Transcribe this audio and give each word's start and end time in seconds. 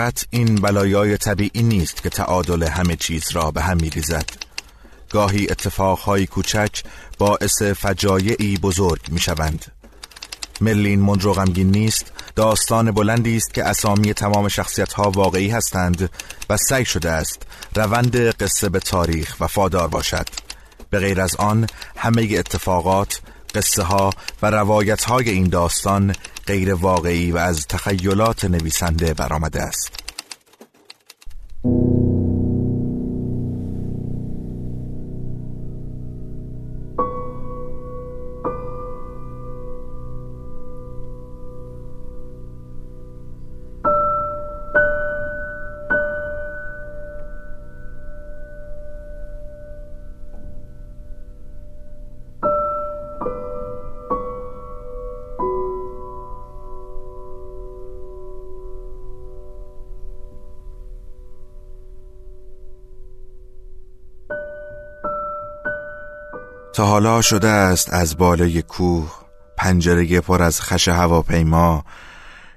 فقط 0.00 0.24
این 0.30 0.54
بلایای 0.54 1.16
طبیعی 1.16 1.62
نیست 1.62 2.02
که 2.02 2.08
تعادل 2.08 2.62
همه 2.62 2.96
چیز 2.96 3.30
را 3.32 3.50
به 3.50 3.62
هم 3.62 3.76
میریزد. 3.76 4.30
گاهی 5.10 5.46
اتفاقهای 5.50 6.26
کوچک 6.26 6.82
باعث 7.18 7.62
فجایعی 7.62 8.56
بزرگ 8.56 9.00
می‌شوند. 9.08 9.64
ملین 10.60 11.00
مونرو 11.00 11.32
غمگین 11.32 11.70
نیست 11.70 12.12
داستان 12.36 12.90
بلندی 12.90 13.36
است 13.36 13.54
که 13.54 13.64
اسامی 13.64 14.14
تمام 14.14 14.48
شخصیت 14.48 14.92
ها 14.92 15.10
واقعی 15.10 15.50
هستند 15.50 16.10
و 16.50 16.56
سعی 16.56 16.84
شده 16.84 17.10
است 17.10 17.42
روند 17.74 18.16
قصه 18.16 18.68
به 18.68 18.78
تاریخ 18.78 19.36
و 19.40 19.46
فادار 19.46 19.88
باشد. 19.88 20.26
به 20.90 20.98
غیر 20.98 21.20
از 21.20 21.36
آن 21.36 21.66
همه 21.96 22.28
اتفاقات 22.38 23.20
قصه 23.54 23.82
ها 23.82 24.10
و 24.42 24.50
روایت 24.50 25.04
های 25.04 25.30
این 25.30 25.48
داستان 25.48 26.14
غیر 26.46 26.74
واقعی 26.74 27.32
و 27.32 27.36
از 27.36 27.66
تخیلات 27.66 28.44
نویسنده 28.44 29.14
برآمده 29.14 29.62
است. 29.62 29.99
حالا 66.82 67.22
شده 67.22 67.48
است 67.48 67.92
از 67.94 68.16
بالای 68.16 68.62
کوه 68.62 69.12
پنجره 69.56 70.20
پر 70.20 70.42
از 70.42 70.60
خش 70.60 70.88
هواپیما 70.88 71.84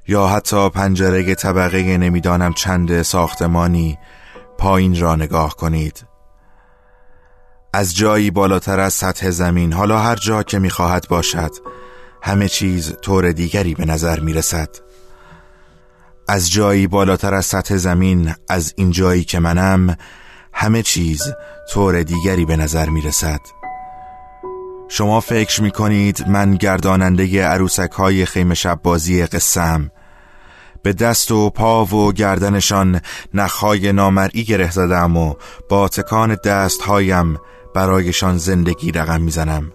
یا 0.07 0.27
حتی 0.27 0.69
پنجره 0.69 1.35
طبقه 1.35 1.97
نمی‌دانم 1.97 2.53
چند 2.53 3.01
ساختمانی 3.01 3.97
پایین 4.57 4.99
را 4.99 5.15
نگاه 5.15 5.55
کنید. 5.55 6.05
از 7.73 7.95
جایی 7.95 8.31
بالاتر 8.31 8.79
از 8.79 8.93
سطح 8.93 9.29
زمین 9.29 9.73
حالا 9.73 9.99
هر 9.99 10.15
جا 10.15 10.43
که 10.43 10.59
می‌خواهد 10.59 11.07
باشد 11.09 11.51
همه 12.21 12.49
چیز 12.49 12.93
طور 13.01 13.31
دیگری 13.31 13.75
به 13.75 13.85
نظر 13.85 14.19
می‌رسد. 14.19 14.69
از 16.27 16.51
جایی 16.51 16.87
بالاتر 16.87 17.33
از 17.33 17.45
سطح 17.45 17.77
زمین 17.77 18.33
از 18.49 18.73
این 18.77 18.91
جایی 18.91 19.23
که 19.23 19.39
منم 19.39 19.97
همه 20.53 20.81
چیز 20.81 21.33
طور 21.71 22.03
دیگری 22.03 22.45
به 22.45 22.57
نظر 22.57 22.89
می‌رسد. 22.89 23.39
شما 24.95 25.19
فکر 25.19 25.61
می 25.61 25.71
کنید 25.71 26.27
من 26.27 26.55
گرداننده 26.55 27.45
عروسک 27.45 27.91
های 27.91 28.25
خیمه 28.25 28.55
شب 28.55 28.79
بازی 28.83 29.25
قسم. 29.25 29.91
به 30.83 30.93
دست 30.93 31.31
و 31.31 31.49
پا 31.49 31.85
و 31.85 32.13
گردنشان 32.13 33.01
نخهای 33.33 33.91
نامرئی 33.93 34.43
گره 34.43 34.71
زدم 34.71 35.17
و 35.17 35.33
با 35.69 35.87
تکان 35.87 36.35
دستهایم 36.35 37.37
برایشان 37.75 38.37
زندگی 38.37 38.91
رقم 38.91 39.21
می‌زنم. 39.21 39.71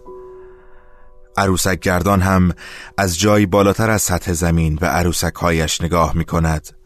عروسک 1.36 1.80
گردان 1.80 2.20
هم 2.20 2.52
از 2.98 3.18
جایی 3.18 3.46
بالاتر 3.46 3.90
از 3.90 4.02
سطح 4.02 4.32
زمین 4.32 4.76
به 4.76 4.86
عروسک 4.86 5.34
هایش 5.34 5.80
نگاه 5.80 6.16
می 6.16 6.24
کند 6.24 6.77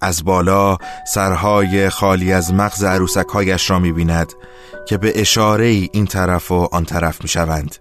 از 0.00 0.24
بالا 0.24 0.76
سرهای 1.06 1.88
خالی 1.88 2.32
از 2.32 2.52
مغز 2.52 2.84
عروسکهایش 2.84 3.70
را 3.70 3.78
می 3.78 3.92
بیند 3.92 4.32
که 4.88 4.98
به 4.98 5.20
اشاره 5.20 5.66
این 5.66 6.06
طرف 6.06 6.50
و 6.50 6.68
آن 6.72 6.84
طرف 6.84 7.22
می 7.22 7.28
شوند. 7.28 7.76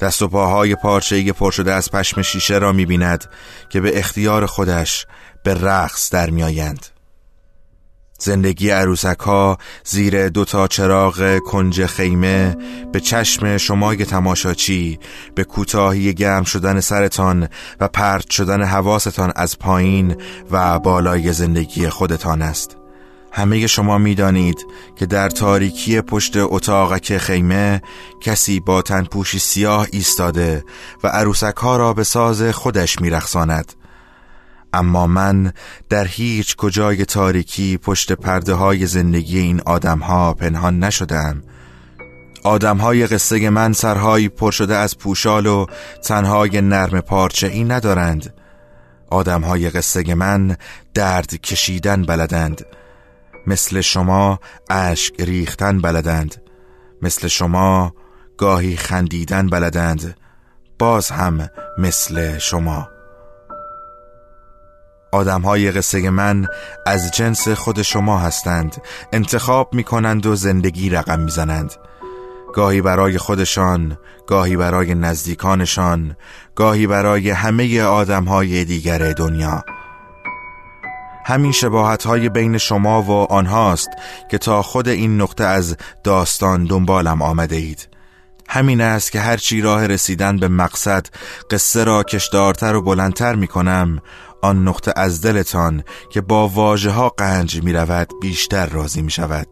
دست 0.00 0.22
و 0.22 0.28
پاهای 0.28 0.74
پارچه 0.74 1.32
پر 1.32 1.50
شده 1.50 1.72
از 1.72 1.90
پشم 1.90 2.22
شیشه 2.22 2.58
را 2.58 2.72
می 2.72 2.86
بیند 2.86 3.24
که 3.68 3.80
به 3.80 3.98
اختیار 3.98 4.46
خودش 4.46 5.06
به 5.42 5.54
رقص 5.54 6.10
در 6.10 6.30
می 6.30 6.42
آیند. 6.42 6.93
زندگی 8.24 8.70
عروسک 8.70 9.18
ها 9.20 9.58
زیر 9.84 10.28
دوتا 10.28 10.68
چراغ 10.68 11.38
کنج 11.38 11.86
خیمه 11.86 12.56
به 12.92 13.00
چشم 13.00 13.56
شمای 13.56 14.04
تماشاچی 14.04 14.98
به 15.34 15.44
کوتاهی 15.44 16.14
گرم 16.14 16.44
شدن 16.44 16.80
سرتان 16.80 17.48
و 17.80 17.88
پرت 17.88 18.30
شدن 18.30 18.62
حواستان 18.62 19.32
از 19.36 19.58
پایین 19.58 20.16
و 20.50 20.78
بالای 20.78 21.32
زندگی 21.32 21.88
خودتان 21.88 22.42
است. 22.42 22.76
همه 23.32 23.66
شما 23.66 23.98
می‌دانید 23.98 24.66
که 24.96 25.06
در 25.06 25.28
تاریکی 25.28 26.00
پشت 26.00 26.36
اتاقک 26.36 27.18
خیمه 27.18 27.82
کسی 28.20 28.60
با 28.60 28.82
تنپوشی 28.82 29.38
سیاه 29.38 29.86
ایستاده 29.92 30.64
و 31.04 31.08
عروسک 31.08 31.56
ها 31.56 31.76
را 31.76 31.92
به 31.92 32.04
ساز 32.04 32.42
خودش 32.42 33.00
میرخساند 33.00 33.72
اما 34.74 35.06
من 35.06 35.52
در 35.88 36.04
هیچ 36.04 36.56
کجای 36.56 37.04
تاریکی 37.04 37.78
پشت 37.78 38.12
پرده 38.12 38.54
های 38.54 38.86
زندگی 38.86 39.38
این 39.38 39.60
آدم 39.66 39.98
ها 39.98 40.34
پنهان 40.34 40.84
نشدم. 40.84 41.42
آدم 42.44 42.76
های 42.76 43.06
قصه 43.06 43.50
من 43.50 43.72
سرهایی 43.72 44.28
پر 44.28 44.50
شده 44.50 44.76
از 44.76 44.98
پوشال 44.98 45.46
و 45.46 45.66
تنهای 46.04 46.60
نرم 46.60 47.00
پارچه 47.00 47.46
ای 47.46 47.64
ندارند. 47.64 48.34
آدم 49.10 49.40
های 49.40 49.70
قصه 49.70 50.14
من 50.14 50.56
درد 50.94 51.34
کشیدن 51.34 52.02
بلدند. 52.02 52.66
مثل 53.46 53.80
شما 53.80 54.40
اشک 54.70 55.20
ریختن 55.20 55.80
بلدند. 55.80 56.42
مثل 57.02 57.28
شما 57.28 57.94
گاهی 58.38 58.76
خندیدن 58.76 59.46
بلدند. 59.46 60.16
باز 60.78 61.10
هم 61.10 61.48
مثل 61.78 62.38
شما. 62.38 62.93
آدم 65.14 65.40
های 65.40 65.70
قصه 65.70 66.10
من 66.10 66.46
از 66.86 67.10
جنس 67.10 67.48
خود 67.48 67.82
شما 67.82 68.18
هستند 68.18 68.76
انتخاب 69.12 69.74
می 69.74 69.84
کنند 69.84 70.26
و 70.26 70.36
زندگی 70.36 70.90
رقم 70.90 71.20
می 71.20 71.30
زنند 71.30 71.72
گاهی 72.54 72.80
برای 72.82 73.18
خودشان 73.18 73.98
گاهی 74.26 74.56
برای 74.56 74.94
نزدیکانشان 74.94 76.16
گاهی 76.54 76.86
برای 76.86 77.30
همه 77.30 77.82
آدم 77.82 78.24
های 78.24 78.64
دیگر 78.64 79.12
دنیا. 79.12 79.64
همین 81.26 81.52
شباهت 81.52 82.06
های 82.06 82.28
بین 82.28 82.58
شما 82.58 83.02
و 83.02 83.12
آنهاست 83.12 83.88
که 84.30 84.38
تا 84.38 84.62
خود 84.62 84.88
این 84.88 85.20
نقطه 85.20 85.44
از 85.44 85.76
داستان 86.04 86.64
دنبالم 86.64 87.22
آمده 87.22 87.56
اید 87.56 87.88
همین 88.48 88.80
است 88.80 89.12
که 89.12 89.20
هرچی 89.20 89.60
راه 89.60 89.86
رسیدن 89.86 90.36
به 90.36 90.48
مقصد 90.48 91.06
قصه 91.50 91.84
را 91.84 92.02
کشدارتر 92.02 92.74
و 92.74 92.82
بلندتر 92.82 93.34
می 93.34 93.46
کنم 93.46 94.00
آن 94.44 94.68
نقطه 94.68 94.92
از 94.96 95.20
دلتان 95.20 95.82
که 96.10 96.20
با 96.20 96.48
واجه 96.48 96.90
ها 96.90 97.08
قنج 97.08 97.62
می 97.62 97.72
رود 97.72 98.08
بیشتر 98.20 98.66
راضی 98.66 99.02
می 99.02 99.10
شود 99.10 99.46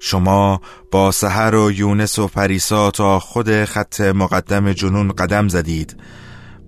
شما 0.00 0.60
با 0.90 1.10
سحر 1.10 1.54
و 1.54 1.72
یونس 1.72 2.18
و 2.18 2.28
پریسا 2.28 2.90
تا 2.90 3.18
خود 3.20 3.64
خط 3.64 4.00
مقدم 4.00 4.72
جنون 4.72 5.12
قدم 5.12 5.48
زدید. 5.48 5.96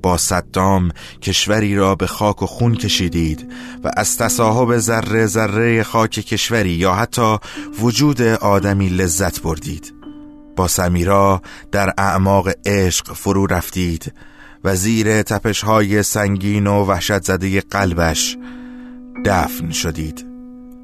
با 0.02 0.16
صدام 0.16 0.90
کشوری 1.22 1.76
را 1.76 1.94
به 1.94 2.06
خاک 2.06 2.42
و 2.42 2.46
خون 2.46 2.74
کشیدید 2.74 3.52
و 3.84 3.90
از 3.96 4.18
تصاحب 4.18 4.78
ذره 4.78 5.26
ذره 5.26 5.82
خاک 5.82 6.10
کشوری 6.10 6.70
یا 6.70 6.94
حتی 6.94 7.38
وجود 7.80 8.22
آدمی 8.22 8.88
لذت 8.88 9.42
بردید. 9.42 9.94
با 10.56 10.68
سمیرا 10.68 11.42
در 11.72 11.94
اعماق 11.98 12.48
عشق 12.66 13.12
فرو 13.12 13.46
رفتید. 13.46 14.12
و 14.64 14.76
زیر 14.76 15.22
تپش 15.22 15.62
های 15.62 16.02
سنگین 16.02 16.66
و 16.66 16.84
وحشت 16.84 17.22
زده 17.22 17.60
قلبش 17.60 18.36
دفن 19.24 19.70
شدید. 19.70 20.26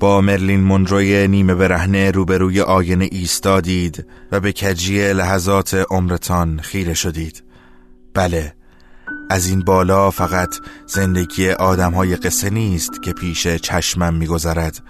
با 0.00 0.20
مرلین 0.20 0.60
منروی 0.60 1.28
نیمه 1.28 1.54
برهنه 1.54 2.10
روبروی 2.10 2.60
آینه 2.60 3.08
ایستادید 3.12 4.06
و 4.32 4.40
به 4.40 4.52
کجی 4.52 5.12
لحظات 5.12 5.74
عمرتان 5.90 6.60
خیره 6.60 6.94
شدید. 6.94 7.44
بله 8.14 8.54
از 9.30 9.46
این 9.46 9.60
بالا 9.60 10.10
فقط 10.10 10.48
زندگی 10.86 11.50
آدم 11.50 11.92
های 11.92 12.16
قصه 12.16 12.50
نیست 12.50 13.02
که 13.02 13.12
پیش 13.12 13.46
چشمم 13.46 14.14
میگذرد. 14.14 14.82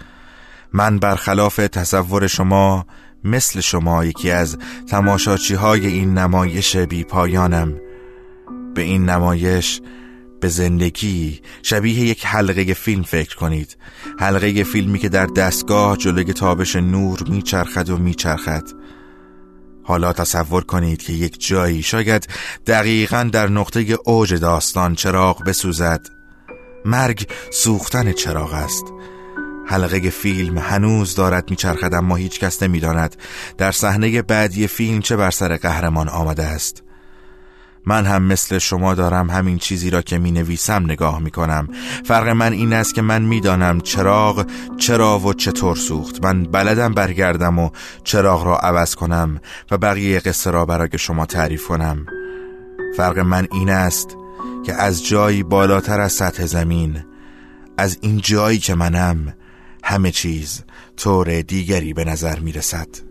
من 0.72 0.98
برخلاف 0.98 1.56
تصور 1.56 2.26
شما 2.26 2.86
مثل 3.24 3.60
شما 3.60 4.04
یکی 4.04 4.30
از 4.30 4.58
تماشاچی 4.88 5.54
های 5.54 5.86
این 5.86 6.18
نمایش 6.18 6.76
بی 6.76 7.04
پایانم 7.04 7.89
به 8.74 8.82
این 8.82 9.04
نمایش 9.10 9.80
به 10.40 10.48
زندگی 10.48 11.40
شبیه 11.62 12.00
یک 12.00 12.26
حلقه 12.26 12.74
فیلم 12.74 13.02
فکر 13.02 13.36
کنید. 13.36 13.76
حلقه 14.18 14.64
فیلمی 14.64 14.98
که 14.98 15.08
در 15.08 15.26
دستگاه 15.26 15.96
جلوی 15.96 16.32
تابش 16.32 16.76
نور 16.76 17.24
میچرخد 17.28 17.90
و 17.90 17.98
میچرخد. 17.98 18.64
حالا 19.84 20.12
تصور 20.12 20.64
کنید 20.64 21.02
که 21.02 21.12
یک 21.12 21.46
جایی 21.46 21.82
شاید 21.82 22.28
دقیقا 22.66 23.30
در 23.32 23.48
نقطه 23.48 23.98
اوج 24.04 24.34
داستان 24.34 24.94
چراغ 24.94 25.44
بسوزد. 25.44 26.06
مرگ 26.84 27.26
سوختن 27.52 28.12
چراغ 28.12 28.52
است. 28.52 28.84
حلقه 29.66 30.10
فیلم 30.10 30.58
هنوز 30.58 31.14
دارد 31.14 31.50
میچرخد 31.50 31.94
اما 31.94 32.16
هیچ 32.16 32.40
کس 32.40 32.62
نمی‌داند 32.62 33.16
در 33.58 33.72
صحنه 33.72 34.22
بعدی 34.22 34.66
فیلم 34.66 35.00
چه 35.00 35.16
بر 35.16 35.30
سر 35.30 35.56
قهرمان 35.56 36.08
آمده 36.08 36.44
است. 36.44 36.82
من 37.86 38.06
هم 38.06 38.22
مثل 38.22 38.58
شما 38.58 38.94
دارم 38.94 39.30
همین 39.30 39.58
چیزی 39.58 39.90
را 39.90 40.02
که 40.02 40.18
می 40.18 40.30
نویسم 40.30 40.84
نگاه 40.84 41.20
می 41.20 41.30
کنم 41.30 41.68
فرق 42.04 42.28
من 42.28 42.52
این 42.52 42.72
است 42.72 42.94
که 42.94 43.02
من 43.02 43.22
می‌دانم 43.22 43.80
چراغ 43.80 44.46
چرا 44.78 45.18
و 45.18 45.34
چطور 45.34 45.76
سوخت. 45.76 46.24
من 46.24 46.42
بلدم 46.42 46.94
برگردم 46.94 47.58
و 47.58 47.70
چراغ 48.04 48.46
را 48.46 48.58
عوض 48.58 48.94
کنم 48.94 49.40
و 49.70 49.78
بقیه 49.78 50.18
قصه 50.20 50.50
را 50.50 50.66
برای 50.66 50.98
شما 50.98 51.26
تعریف 51.26 51.66
کنم. 51.66 52.06
فرق 52.96 53.18
من 53.18 53.48
این 53.52 53.70
است 53.70 54.16
که 54.66 54.74
از 54.74 55.06
جایی 55.06 55.42
بالاتر 55.42 56.00
از 56.00 56.12
سطح 56.12 56.46
زمین 56.46 57.04
از 57.78 57.98
این 58.00 58.18
جایی 58.18 58.58
که 58.58 58.74
منم 58.74 59.34
همه 59.84 60.10
چیز 60.10 60.62
طور 60.96 61.40
دیگری 61.40 61.92
به 61.92 62.04
نظر 62.04 62.38
می 62.38 62.52
رسد 62.52 63.09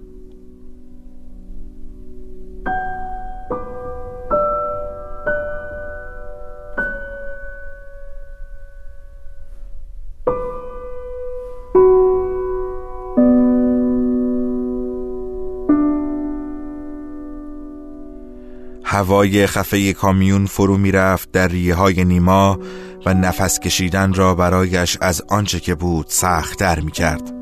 هوای 19.00 19.48
خفه 19.48 19.94
کامیون 19.94 20.46
فرو 20.46 20.78
می‌رفت 20.78 21.32
در 21.32 21.48
ریه 21.48 21.76
های 21.76 22.06
نیما 22.06 22.60
و 23.06 23.14
نفس 23.14 23.60
کشیدن 23.60 24.14
را 24.14 24.36
برایش 24.36 24.98
از 25.02 25.22
آنچه 25.30 25.60
که 25.60 25.76
بود 25.76 26.06
سختتر 26.10 26.80
می 26.80 26.92
کرد 26.92 27.34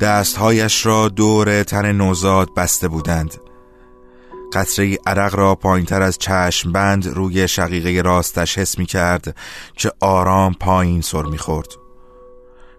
دستهایش 0.00 0.86
را 0.86 1.08
دور 1.08 1.62
تن 1.62 1.92
نوزاد 1.92 2.54
بسته 2.54 2.88
بودند 2.88 3.34
قطره 4.52 4.98
عرق 5.06 5.34
را 5.34 5.54
پایینتر 5.54 6.02
از 6.02 6.18
چشم 6.18 6.72
بند 6.72 7.06
روی 7.06 7.48
شقیقه 7.48 8.02
راستش 8.02 8.58
حس 8.58 8.78
می 8.78 8.86
کرد 8.86 9.36
که 9.76 9.92
آرام 10.00 10.54
پایین 10.54 11.00
سر 11.00 11.22
می 11.22 11.38
خورد. 11.38 11.83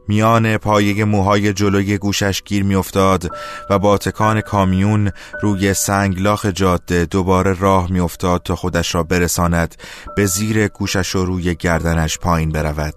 میان 0.07 0.57
پایه 0.57 1.05
موهای 1.05 1.53
جلوی 1.53 1.97
گوشش 1.97 2.41
گیر 2.45 2.63
میافتاد 2.63 3.35
و 3.69 3.79
با 3.79 3.97
تکان 3.97 4.41
کامیون 4.41 5.11
روی 5.41 5.73
سنگلاخ 5.73 6.45
جاده 6.45 7.05
دوباره 7.05 7.53
راه 7.59 7.91
میافتاد 7.91 8.41
تا 8.43 8.55
خودش 8.55 8.95
را 8.95 9.03
برساند 9.03 9.75
به 10.15 10.25
زیر 10.25 10.67
گوشش 10.67 11.15
و 11.15 11.25
روی 11.25 11.55
گردنش 11.55 12.17
پایین 12.17 12.51
برود. 12.51 12.95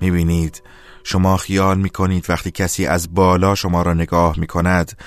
می‌بینید 0.00 0.62
شما 1.04 1.36
خیال 1.36 1.78
می‌کنید 1.78 2.30
وقتی 2.30 2.50
کسی 2.50 2.86
از 2.86 3.14
بالا 3.14 3.54
شما 3.54 3.82
را 3.82 3.94
نگاه 3.94 4.40
می‌کند 4.40 4.98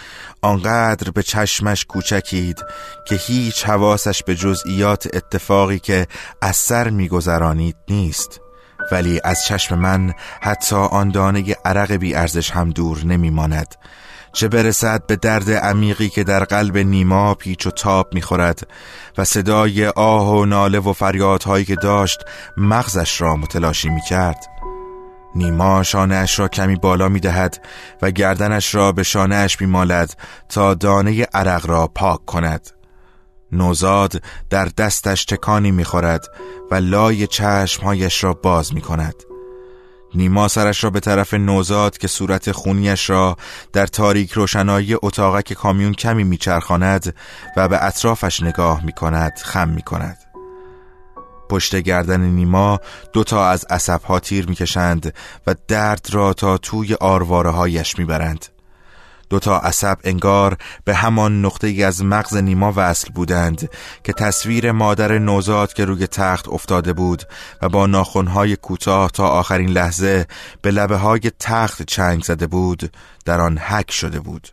آنقدر 0.41 1.11
به 1.11 1.23
چشمش 1.23 1.85
کوچکید 1.85 2.59
که 3.07 3.15
هیچ 3.15 3.65
حواسش 3.65 4.23
به 4.23 4.35
جزئیات 4.35 5.07
اتفاقی 5.13 5.79
که 5.79 6.07
از 6.41 6.55
سر 6.55 6.89
نیست. 7.87 8.41
ولی 8.91 9.21
از 9.23 9.43
چشم 9.45 9.79
من 9.79 10.13
حتی 10.41 10.75
آن 10.75 11.09
دانه 11.09 11.55
عرق 11.65 11.91
بی 11.91 12.15
ارزش 12.15 12.51
هم 12.51 12.69
دور 12.69 13.05
نمیماند. 13.05 13.75
چه 14.33 14.47
برسد 14.47 15.05
به 15.07 15.15
درد 15.15 15.51
عمیقی 15.51 16.09
که 16.09 16.23
در 16.23 16.43
قلب 16.43 16.77
نیما 16.77 17.35
پیچ 17.35 17.67
و 17.67 17.71
تاب 17.71 18.13
می‌خورد 18.13 18.67
و 19.17 19.25
صدای 19.25 19.87
آه 19.87 20.29
و 20.29 20.45
ناله 20.45 20.79
و 20.79 20.93
فریادهایی 20.93 21.65
که 21.65 21.75
داشت 21.75 22.19
مغزش 22.57 23.21
را 23.21 23.35
متلاشی 23.35 23.89
می‌کرد. 23.89 24.47
نیما 25.35 25.83
شانهاش 25.83 26.39
را 26.39 26.47
کمی 26.47 26.75
بالا 26.75 27.09
می‌دهد 27.09 27.65
و 28.01 28.11
گردنش 28.11 28.75
را 28.75 28.91
به 28.91 29.03
شانهاش 29.03 29.61
میمالد 29.61 30.13
تا 30.49 30.73
دانه 30.73 31.27
عرق 31.33 31.65
را 31.65 31.87
پاک 31.87 32.25
کند. 32.25 32.80
نوزاد 33.51 34.23
در 34.49 34.65
دستش 34.65 35.25
تکانی 35.25 35.71
می‌خورد 35.71 36.27
و 36.71 36.75
لای 36.75 37.27
چشمهایش 37.27 38.23
را 38.23 38.33
باز 38.33 38.73
می 38.73 38.81
کند 38.81 39.15
نیما 40.15 40.47
سرش 40.47 40.83
را 40.83 40.89
به 40.89 40.99
طرف 40.99 41.33
نوزاد 41.33 41.97
که 41.97 42.07
صورت 42.07 42.51
خونیش 42.51 43.09
را 43.09 43.37
در 43.73 43.87
تاریک 43.87 44.31
روشنایی 44.31 44.95
اتاقک 45.01 45.53
کامیون 45.53 45.93
کمی 45.93 46.23
میچرخاند 46.23 47.15
و 47.57 47.67
به 47.67 47.85
اطرافش 47.85 48.43
نگاه 48.43 48.85
می 48.85 48.91
کند 48.91 49.33
خم 49.43 49.69
می 49.69 49.81
کند 49.81 50.17
پشت 51.49 51.75
گردن 51.75 52.21
نیما 52.21 52.79
دوتا 53.13 53.49
از 53.49 53.65
عصبها 53.69 54.19
تیر 54.19 54.47
می‌کشند 54.47 55.13
و 55.47 55.55
درد 55.67 56.07
را 56.11 56.33
تا 56.33 56.57
توی 56.57 56.93
آرواره 56.93 57.49
هایش 57.49 57.99
می‌برند. 57.99 58.45
دوتا 59.31 59.57
عصب 59.57 59.97
انگار 60.03 60.57
به 60.85 60.95
همان 60.95 61.45
نقطه 61.45 61.83
از 61.85 62.03
مغز 62.03 62.35
نیما 62.35 62.73
وصل 62.75 63.09
بودند 63.13 63.69
که 64.03 64.13
تصویر 64.13 64.71
مادر 64.71 65.17
نوزاد 65.17 65.73
که 65.73 65.85
روی 65.85 66.07
تخت 66.07 66.49
افتاده 66.49 66.93
بود 66.93 67.23
و 67.61 67.69
با 67.69 67.87
ناخونهای 67.87 68.55
کوتاه 68.55 69.11
تا 69.11 69.27
آخرین 69.27 69.69
لحظه 69.69 70.27
به 70.61 70.71
لبه 70.71 70.95
های 70.95 71.31
تخت 71.39 71.81
چنگ 71.81 72.23
زده 72.23 72.47
بود 72.47 72.91
در 73.25 73.41
آن 73.41 73.57
حک 73.57 73.91
شده 73.91 74.19
بود. 74.19 74.47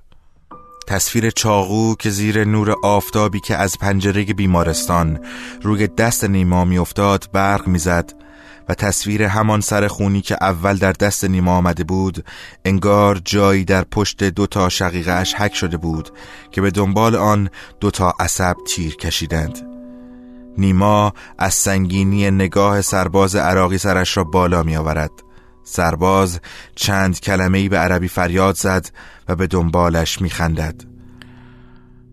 تصویر 0.87 1.31
چاقو 1.31 1.95
که 1.95 2.11
زیر 2.11 2.45
نور 2.45 2.75
آفتابی 2.83 3.41
که 3.41 3.57
از 3.57 3.79
پنجره 3.79 4.25
بیمارستان 4.25 5.21
روی 5.63 5.87
دست 5.87 6.25
نیما 6.25 6.65
میافتاد 6.65 7.29
برق 7.33 7.67
می‌زد 7.67 8.28
و 8.69 8.75
تصویر 8.75 9.23
همان 9.23 9.61
سر 9.61 9.89
خونی 9.89 10.21
که 10.21 10.37
اول 10.41 10.77
در 10.77 10.93
دست 10.93 11.25
نیما 11.25 11.57
آمده 11.57 11.85
بود 11.85 12.25
انگار 12.65 13.21
جایی 13.25 13.65
در 13.65 13.85
پشت 13.85 14.25
دوتا 14.25 14.69
شقیقه 14.69 15.13
اش 15.13 15.35
حک 15.35 15.55
شده 15.55 15.77
بود 15.77 16.11
که 16.51 16.61
به 16.61 16.71
دنبال 16.71 17.17
آن 17.17 17.51
دوتا 17.81 18.15
عصب 18.21 18.57
تیر 18.67 18.97
کشیدند. 18.97 19.69
نیما 20.59 21.13
از 21.39 21.55
سنگینی 21.55 22.31
نگاه 22.31 22.81
سرباز 22.81 23.37
عراقی 23.37 23.79
سرش 23.79 24.17
را 24.17 24.25
بالا 24.25 24.63
می 24.63 24.77
آورد 24.77 25.11
سرباز 25.65 26.41
چند 26.75 27.21
کلمه‌ای 27.21 27.69
به 27.69 27.79
عربی 27.79 28.09
فریاد 28.09 28.57
زد 28.57 28.91
و 29.29 29.37
به 29.37 29.47
دنبالش 29.47 30.21
می 30.21 30.31
خندد 30.31 30.85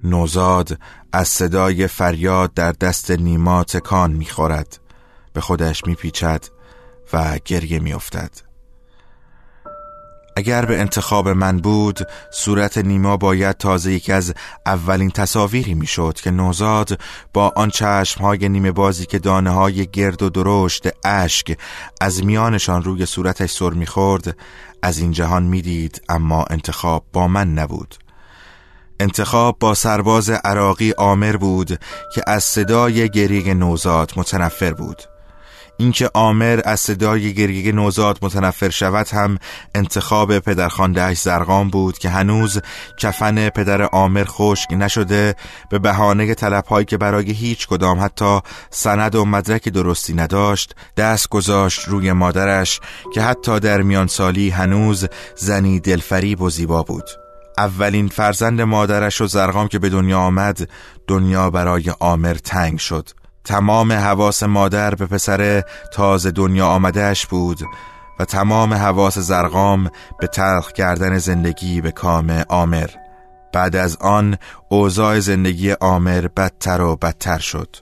نوزاد 0.03 0.79
از 1.11 1.27
صدای 1.27 1.87
فریاد 1.87 2.53
در 2.53 2.71
دست 2.71 3.11
نیما 3.11 3.63
تکان 3.63 4.11
می 4.11 4.25
خورد 4.25 4.84
به 5.35 5.41
خودش 5.41 5.85
میپیچد 5.85 6.45
و 7.13 7.39
گریه 7.45 7.79
میافتد. 7.79 8.31
اگر 10.37 10.65
به 10.65 10.79
انتخاب 10.79 11.29
من 11.29 11.57
بود 11.57 11.99
صورت 12.31 12.77
نیما 12.77 13.17
باید 13.17 13.57
تازه 13.57 13.91
یکی 13.91 14.11
از 14.11 14.33
اولین 14.65 15.11
تصاویری 15.11 15.73
می‌شد 15.73 16.13
که 16.13 16.31
نوزاد 16.31 16.99
با 17.33 17.53
آن 17.55 17.69
چشمهای 17.69 18.49
نیمه 18.49 18.71
بازی 18.71 19.05
که 19.05 19.19
دانه 19.19 19.49
های 19.49 19.87
گرد 19.87 20.23
و 20.23 20.29
درشت 20.29 20.89
اشک 21.05 21.57
از 22.01 22.23
میانشان 22.23 22.83
روی 22.83 23.05
صورتش 23.05 23.51
سر 23.51 23.69
می‌خورد 23.69 24.37
از 24.81 24.97
این 24.97 25.11
جهان 25.11 25.43
می‌دید 25.43 26.01
اما 26.09 26.43
انتخاب 26.43 27.05
با 27.13 27.27
من 27.27 27.53
نبود. 27.53 27.95
انتخاب 28.99 29.59
با 29.59 29.73
سرباز 29.73 30.29
عراقی 30.29 30.93
آمر 30.97 31.37
بود 31.37 31.79
که 32.13 32.21
از 32.27 32.43
صدای 32.43 33.09
گریه 33.09 33.53
نوزاد 33.53 34.11
متنفر 34.15 34.73
بود. 34.73 35.14
اینکه 35.77 36.09
آمر 36.13 36.61
از 36.65 36.79
صدای 36.79 37.33
گریه 37.33 37.71
نوزاد 37.71 38.19
متنفر 38.21 38.69
شود 38.69 39.07
هم 39.07 39.37
انتخاب 39.75 40.39
پدرخواندهش 40.39 41.17
زرقام 41.17 41.69
بود 41.69 41.97
که 41.97 42.09
هنوز 42.09 42.61
کفن 42.97 43.49
پدر 43.49 43.81
آمر 43.81 44.25
خشک 44.27 44.73
نشده 44.73 45.35
به 45.69 45.79
بهانه 45.79 46.33
طلبهایی 46.33 46.85
که 46.85 46.97
برای 46.97 47.31
هیچ 47.31 47.67
کدام 47.67 47.99
حتی 47.99 48.39
سند 48.69 49.15
و 49.15 49.25
مدرک 49.25 49.69
درستی 49.69 50.13
نداشت 50.13 50.75
دست 50.97 51.29
گذاشت 51.29 51.87
روی 51.87 52.11
مادرش 52.11 52.79
که 53.13 53.21
حتی 53.21 53.59
در 53.59 53.81
میان 53.81 54.07
سالی 54.07 54.49
هنوز 54.49 55.07
زنی 55.35 55.79
دلفریب 55.79 56.41
و 56.41 56.49
زیبا 56.49 56.83
بود. 56.83 57.09
اولین 57.57 58.07
فرزند 58.07 58.61
مادرش 58.61 59.21
و 59.21 59.27
زرقام 59.27 59.67
که 59.67 59.79
به 59.79 59.89
دنیا 59.89 60.19
آمد 60.19 60.69
دنیا 61.07 61.49
برای 61.49 61.93
آمر 61.99 62.33
تنگ 62.33 62.79
شد. 62.79 63.09
تمام 63.45 63.91
حواس 63.91 64.43
مادر 64.43 64.95
به 64.95 65.05
پسر 65.05 65.63
تازه 65.93 66.31
دنیا 66.31 66.67
آمدهش 66.67 67.25
بود 67.25 67.59
و 68.19 68.25
تمام 68.25 68.73
حواس 68.73 69.17
زرقام 69.19 69.89
به 70.19 70.27
تلخ 70.27 70.71
کردن 70.71 71.17
زندگی 71.17 71.81
به 71.81 71.91
کام 71.91 72.43
آمر 72.49 72.89
بعد 73.53 73.75
از 73.75 73.97
آن 73.97 74.37
اوضاع 74.69 75.19
زندگی 75.19 75.71
آمر 75.71 76.27
بدتر 76.27 76.81
و 76.81 76.95
بدتر 76.95 77.37
شد. 77.37 77.75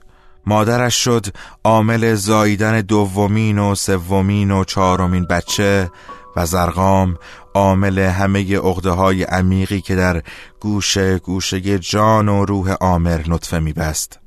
مادرش 0.46 1.04
شد 1.04 1.26
عامل 1.64 2.14
زاییدن 2.14 2.80
دومین 2.80 3.58
و 3.58 3.74
سومین 3.74 4.50
و 4.50 4.64
چهارمین 4.64 5.24
بچه 5.24 5.90
و 6.36 6.46
زرقام 6.46 7.16
عامل 7.54 7.98
همه 7.98 8.60
اغده 8.64 8.90
های 8.90 9.22
عمیقی 9.22 9.80
که 9.80 9.94
در 9.94 10.22
گوشه 10.60 11.18
گوشه 11.18 11.78
جان 11.78 12.28
و 12.28 12.44
روح 12.44 12.74
آمر 12.80 13.20
نطفه 13.28 13.58
میبست. 13.58 14.23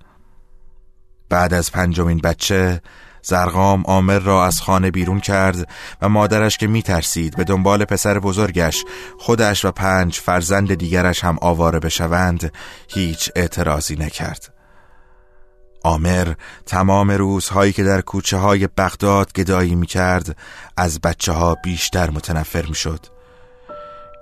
بعد 1.30 1.54
از 1.54 1.72
پنجمین 1.72 2.18
بچه 2.18 2.82
زرقام 3.22 3.84
آمر 3.86 4.20
را 4.20 4.46
از 4.46 4.62
خانه 4.62 4.92
بیرون 4.92 5.20
کرد 5.20 5.70
و 6.02 6.10
مادرش 6.10 6.58
که 6.58 6.68
میترسید 6.68 7.36
به 7.36 7.44
دنبال 7.44 7.86
پسر 7.86 8.20
بزرگش 8.20 8.86
خودش 9.20 9.66
و 9.66 9.72
پنج 9.72 10.16
فرزند 10.20 10.74
دیگرش 10.74 11.24
هم 11.24 11.38
آواره 11.42 11.80
بشوند 11.80 12.52
هیچ 12.88 13.32
اعتراضی 13.36 13.96
نکرد. 13.96 14.54
آمر 15.84 16.34
تمام 16.66 17.12
روزهایی 17.12 17.74
که 17.74 17.84
در 17.84 18.02
کوچه 18.02 18.38
های 18.38 18.68
بغداد 18.68 19.34
گدایی 19.34 19.76
می 19.76 19.88
کرد 19.88 20.38
از 20.78 21.02
بچه 21.02 21.32
ها 21.32 21.56
بیشتر 21.64 22.10
متنفر 22.10 22.66
می 22.66 22.76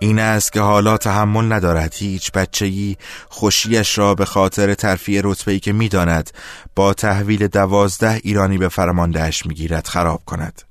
این 0.05 0.19
است 0.19 0.53
که 0.53 0.61
حالا 0.61 0.97
تحمل 0.97 1.53
ندارد. 1.53 1.93
هیچ 1.93 2.31
بچهی 2.31 2.97
خوشیش 3.29 3.97
را 3.97 4.15
به 4.15 4.25
خاطر 4.25 4.73
ترفیع 4.73 5.21
رتبهی 5.23 5.59
که 5.59 5.73
می‌داند 5.73 6.29
با 6.75 6.93
تحویل 6.93 7.47
دوازده 7.47 8.21
ایرانی 8.23 8.57
به 8.57 8.69
فرماندهش 8.69 9.45
می‌گیرد 9.45 9.87
خراب 9.87 10.21
کند. 10.25 10.61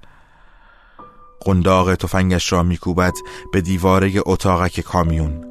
قنداق 1.41 1.95
تفنگش 1.95 2.53
را 2.53 2.63
میکوبد 2.63 3.13
به 3.53 3.61
دیواره 3.61 4.13
اتاقک 4.27 4.81
کامیون. 4.81 5.45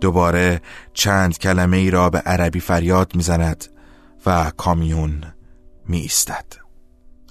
دوباره 0.00 0.60
چند 0.94 1.38
کلمه 1.38 1.76
ای 1.76 1.90
را 1.90 2.10
به 2.10 2.18
عربی 2.18 2.60
فریاد 2.60 3.14
می‌زند 3.14 3.64
و 4.26 4.50
کامیون 4.56 5.24
می 5.88 5.98
ایستد. 5.98 6.46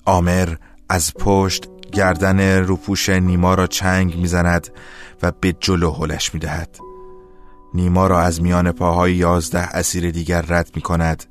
آمر 0.06 0.56
از 0.90 1.14
پشت 1.14 1.68
گردن 1.96 2.40
روپوش 2.64 3.10
نیما 3.10 3.54
را 3.54 3.68
چنگ 3.68 4.18
می‌زند 4.18 4.68
و 5.22 5.32
به 5.32 5.54
جلو 5.60 5.92
هلش 5.92 6.34
می 6.34 6.40
دهد. 6.40 6.78
نیما 7.74 8.08
را 8.08 8.22
از 8.22 8.42
میان 8.42 8.72
پاهای 8.72 9.16
یازده 9.16 9.60
اسیر 9.60 10.12
دیگر 10.12 10.42
رد 10.42 10.72
می 10.76 10.82
کند 10.82 11.24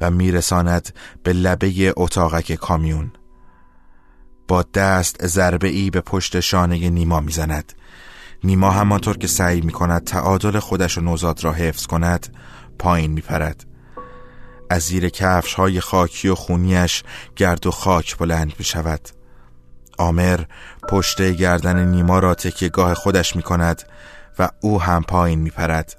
و 0.00 0.10
میرساند 0.10 0.94
به 1.22 1.32
لبه 1.32 1.92
اتاقک 1.96 2.52
کامیون. 2.52 3.12
با 4.48 4.64
دست 4.74 5.26
ضربه 5.26 5.68
ای 5.68 5.90
به 5.90 6.00
پشت 6.00 6.40
شانه 6.40 6.90
نیما 6.90 7.20
می‌زند. 7.20 7.72
نیما 8.44 8.70
همانطور 8.70 9.16
که 9.16 9.26
سعی 9.26 9.60
می 9.60 9.72
کند 9.72 10.04
تعادل 10.04 10.58
خودش 10.58 10.98
و 10.98 11.00
نوزاد 11.00 11.44
را 11.44 11.52
حفظ 11.52 11.86
کند 11.86 12.36
پایین 12.78 13.10
می 13.10 13.20
پرد 13.20 13.64
از 14.70 14.82
زیر 14.82 15.08
کفش 15.08 15.54
های 15.54 15.80
خاکی 15.80 16.28
و 16.28 16.34
خونیش 16.34 17.02
گرد 17.36 17.66
و 17.66 17.70
خاک 17.70 18.18
بلند 18.18 18.52
می 18.58 18.64
شود 18.64 19.19
آمر 20.00 20.40
پشت 20.88 21.22
گردن 21.22 21.86
نیما 21.86 22.18
را 22.18 22.36
گاه 22.72 22.94
خودش 22.94 23.36
می 23.36 23.42
کند 23.42 23.82
و 24.38 24.48
او 24.60 24.82
هم 24.82 25.02
پایین 25.02 25.38
می 25.38 25.50
پرد 25.50 25.96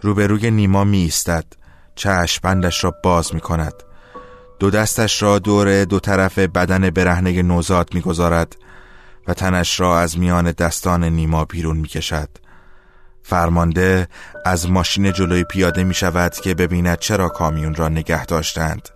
روبروی 0.00 0.50
نیما 0.50 0.84
می 0.84 0.98
ایستد 0.98 1.44
چشم 1.94 2.40
بندش 2.42 2.84
را 2.84 2.94
باز 3.02 3.34
می 3.34 3.40
کند 3.40 3.74
دو 4.58 4.70
دستش 4.70 5.22
را 5.22 5.38
دور 5.38 5.84
دو 5.84 6.00
طرف 6.00 6.38
بدن 6.38 6.90
برهنه 6.90 7.42
نوزاد 7.42 7.94
می 7.94 8.00
گذارد 8.00 8.56
و 9.28 9.34
تنش 9.34 9.80
را 9.80 10.00
از 10.00 10.18
میان 10.18 10.52
دستان 10.52 11.04
نیما 11.04 11.44
بیرون 11.44 11.76
می 11.76 11.88
کشد 11.88 12.28
فرمانده 13.22 14.08
از 14.44 14.70
ماشین 14.70 15.12
جلوی 15.12 15.44
پیاده 15.44 15.84
می 15.84 15.94
شود 15.94 16.34
که 16.34 16.54
ببیند 16.54 16.98
چرا 16.98 17.28
کامیون 17.28 17.74
را 17.74 17.88
نگه 17.88 18.24
داشتند. 18.26 18.88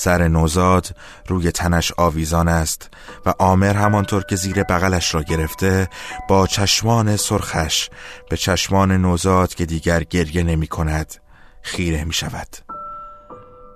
سر 0.00 0.28
نوزاد 0.28 0.96
روی 1.26 1.52
تنش 1.52 1.92
آویزان 1.96 2.48
است 2.48 2.90
و 3.26 3.34
آمر 3.38 3.76
همانطور 3.76 4.24
که 4.24 4.36
زیر 4.36 4.62
بغلش 4.62 5.14
را 5.14 5.22
گرفته 5.22 5.88
با 6.28 6.46
چشمان 6.46 7.16
سرخش 7.16 7.90
به 8.30 8.36
چشمان 8.36 8.92
نوزاد 8.92 9.54
که 9.54 9.66
دیگر 9.66 10.02
گریه 10.02 10.42
نمی 10.42 10.66
کند 10.66 11.14
خیره 11.62 12.04
می 12.04 12.12
شود. 12.12 12.48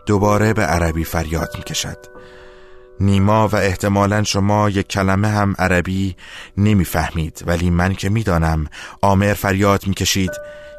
دوباره 0.06 0.52
به 0.52 0.62
عربی 0.62 1.04
فریاد 1.04 1.54
می 1.58 1.62
کشد. 1.64 1.98
نیما 3.00 3.48
و 3.48 3.56
احتمالا 3.56 4.22
شما 4.22 4.70
یک 4.70 4.88
کلمه 4.88 5.28
هم 5.28 5.54
عربی 5.58 6.16
نمی‌فهمید 6.56 7.42
ولی 7.46 7.70
من 7.70 7.94
که 7.94 8.08
می‌دانم 8.08 8.66
آمر 9.00 9.34
فریاد 9.34 9.86
می‌کشید 9.86 10.32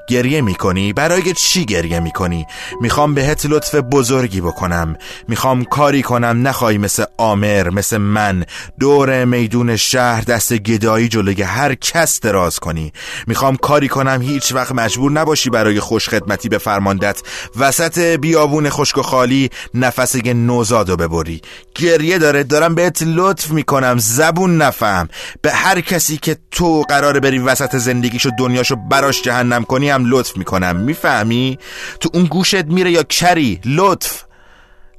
گریه 0.08 0.42
می‌کنی؟ 0.42 0.94
برای 0.94 1.34
چی 1.34 1.66
گریه 1.66 2.00
می‌کنی؟ 2.00 2.46
می‌خوام 2.82 3.14
بهت 3.14 3.46
لطف 3.46 3.76
بزرگی 3.76 4.42
بکنم. 4.42 4.96
می‌خوام 5.28 5.64
کاری 5.64 6.02
کنم 6.02 6.48
نخوای 6.48 6.78
مثل 6.78 7.04
آمر 7.18 7.70
مثل 7.70 7.98
من. 7.98 8.46
دور 8.80 9.26
میدون 9.26 9.76
شهر 9.76 10.22
دست 10.22 10.54
گدایی 10.54 11.08
جلوی 11.08 11.42
هر 11.42 11.76
کس 11.76 12.20
دراز 12.20 12.60
کنی. 12.60 12.94
می‌خوام 13.28 13.56
کاری 13.56 13.88
کنم 13.88 14.22
هیچ 14.22 14.54
وقت 14.54 14.72
مجبور 14.72 15.12
نباشی 15.12 15.50
برای 15.50 15.80
خوشخدمتی 15.80 16.50
به 16.50 16.58
فرماندت. 16.58 17.22
وسط 17.60 18.00
بیابون 18.00 18.70
خشک 18.70 18.98
و 18.98 19.02
خالی 19.02 19.50
نفس 19.74 20.16
نوزادو 20.16 20.96
ببری. 20.96 21.42
گریه 21.76 22.18
داره 22.18 22.44
دارم 22.44 22.76
بهت 22.76 23.04
لطف 23.04 23.52
می‌کنم. 23.52 23.96
زبون 23.98 24.58
نفهم. 24.58 25.10
به 25.42 25.52
هر 25.52 25.82
کسی 25.82 26.18
که 26.18 26.38
تو 26.52 26.82
قراره 26.90 27.20
بری 27.20 27.40
وسط 27.40 27.76
زندگیشو 27.76 28.30
دنیاشو 28.40 28.76
براش 28.76 29.22
جهنم 29.22 29.64
کنی 29.64 29.93
هم 29.94 30.06
لطف 30.06 30.38
می‌کنم. 30.38 30.76
می‌فهمی؟ 30.76 31.60
تو 32.00 32.10
اون 32.14 32.26
گوشت 32.26 32.66
میره 32.66 32.92
یا 32.92 33.04
کری؟ 33.04 33.62
لطف. 33.66 34.24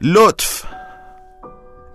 لطف. 0.02 0.64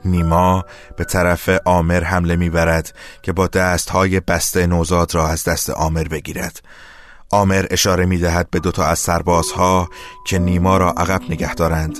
نیما 0.05 0.65
به 0.97 1.03
طرف 1.03 1.49
آمر 1.65 2.03
حمله 2.03 2.35
می‌برد 2.35 2.93
که 3.21 3.31
با 3.31 3.47
دستهای 3.47 4.19
بسته 4.19 4.67
نوزاد 4.67 5.15
را 5.15 5.27
از 5.27 5.43
دست 5.43 5.69
آمر 5.69 6.03
بگیرد. 6.03 6.61
آمر 7.31 7.65
اشاره 7.69 8.05
می‌دهد 8.05 8.49
به 8.49 8.59
دوتا 8.59 8.85
از 8.85 8.99
سربازها 8.99 9.89
که 10.25 10.39
نیما 10.39 10.77
را 10.77 10.91
عقب 10.91 11.21
نگه 11.29 11.55
دارند. 11.55 11.97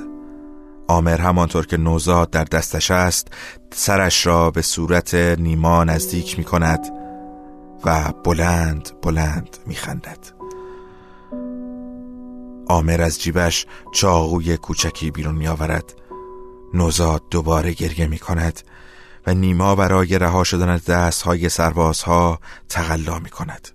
آمر 0.88 1.22
همانطور 1.22 1.66
که 1.66 1.78
نوزاد 1.78 2.30
در 2.30 2.44
دستش 2.44 2.92
است 2.92 3.28
سرش 3.74 4.26
را 4.26 4.52
به 4.52 4.62
صورت 4.62 5.14
نیما 5.16 5.84
نزدیک 5.84 6.38
می 6.38 6.44
کند 6.44 6.80
و 7.86 8.14
بلند 8.26 8.90
بلند 9.02 9.58
می 9.66 9.76
خندد. 9.76 10.39
آمر 12.70 13.02
از 13.02 13.22
جیبش 13.22 13.66
چاقوی 13.92 14.58
کوچکی 14.58 15.12
بیرون 15.12 15.36
می 15.36 15.48
آورد 15.48 15.94
نوزاد 16.74 17.24
دوباره 17.32 17.74
گریه 17.74 18.08
می 18.08 18.20
کند 18.20 18.62
و 19.28 19.34
نیما 19.34 19.76
برای 19.76 20.20
رها 20.20 20.44
شدن 20.44 20.78
دست 20.78 21.22
های 21.22 21.50
سربازها 21.50 22.40
تقلا 22.70 23.20
می 23.20 23.30
کند 23.30 23.70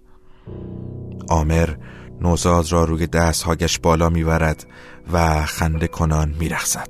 آمر 1.28 1.74
نوزاد 2.20 2.72
را 2.72 2.84
روی 2.84 3.06
دستهایش 3.06 3.78
بالا 3.78 4.08
می‌برد 4.08 4.66
و 5.12 5.46
خنده 5.46 5.86
کنان 5.86 6.34
میرخصد 6.38 6.88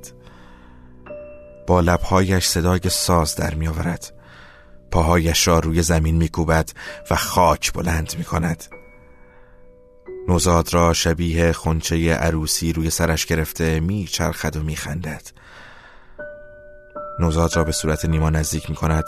با 1.67 1.81
لبهایش 1.81 2.47
صدای 2.47 2.81
ساز 2.89 3.37
در 3.37 3.55
میآورد. 3.55 4.15
پاهایش 4.91 5.49
را 5.49 5.59
روی 5.59 5.83
زمین 5.83 6.17
میکوبد 6.17 6.71
و 7.11 7.17
خاک 7.17 7.73
بلند 7.73 8.15
می‌کند. 8.19 8.65
نوزاد 10.29 10.75
را 10.75 10.93
شبیه 10.93 11.53
خونچه 11.53 12.15
عروسی 12.15 12.73
روی 12.73 12.91
سرش 12.91 13.27
گرفته 13.27 13.81
میچرخد 13.81 14.57
و 14.57 14.63
میخندد. 14.63 15.23
نوزاد 17.19 17.57
را 17.57 17.65
به 17.65 17.73
صورت 17.73 18.05
نیما 18.05 18.31
نزدیک 18.31 18.71
می 18.71 18.77
کند 18.77 19.05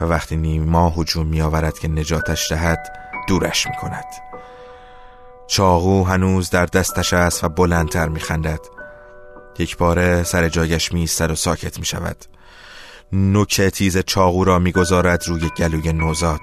و 0.00 0.04
وقتی 0.04 0.36
نیما 0.36 0.90
هجوم 0.90 1.26
می 1.26 1.42
آورد 1.42 1.78
که 1.78 1.88
نجاتش 1.88 2.52
دهد 2.52 2.92
دورش 3.28 3.66
می 3.66 3.76
کند 3.76 4.04
چاقو 5.46 6.04
هنوز 6.04 6.50
در 6.50 6.66
دستش 6.66 7.12
است 7.12 7.44
و 7.44 7.48
بلندتر 7.48 8.08
می 8.08 8.20
خندد 8.20 8.60
یک 9.58 9.76
باره 9.76 10.22
سر 10.22 10.48
جایش 10.48 10.92
می 10.92 11.08
و 11.20 11.34
ساکت 11.34 11.78
می 11.78 11.84
شود 11.84 12.16
نوک 13.12 13.60
تیز 13.60 13.98
چاقو 13.98 14.44
را 14.44 14.58
می‌گذارد 14.58 15.28
روی 15.28 15.48
گلوی 15.56 15.92
نوزاد. 15.92 16.40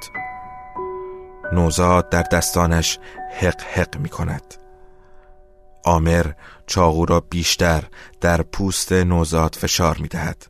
نوزاد 1.53 2.09
در 2.09 2.23
دستانش 2.23 2.99
حق 3.39 3.61
حق 3.61 3.97
می 3.97 4.09
کند 4.09 4.55
آمر 5.85 6.25
چاقو 6.67 7.05
را 7.05 7.19
بیشتر 7.19 7.83
در 8.21 8.41
پوست 8.41 8.91
نوزاد 8.91 9.55
فشار 9.55 9.97
می 9.97 10.07
دهد 10.07 10.47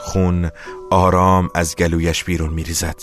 خون 0.00 0.50
آرام 0.90 1.48
از 1.54 1.76
گلویش 1.76 2.24
بیرون 2.24 2.50
می 2.50 2.64
ریزد 2.64 3.02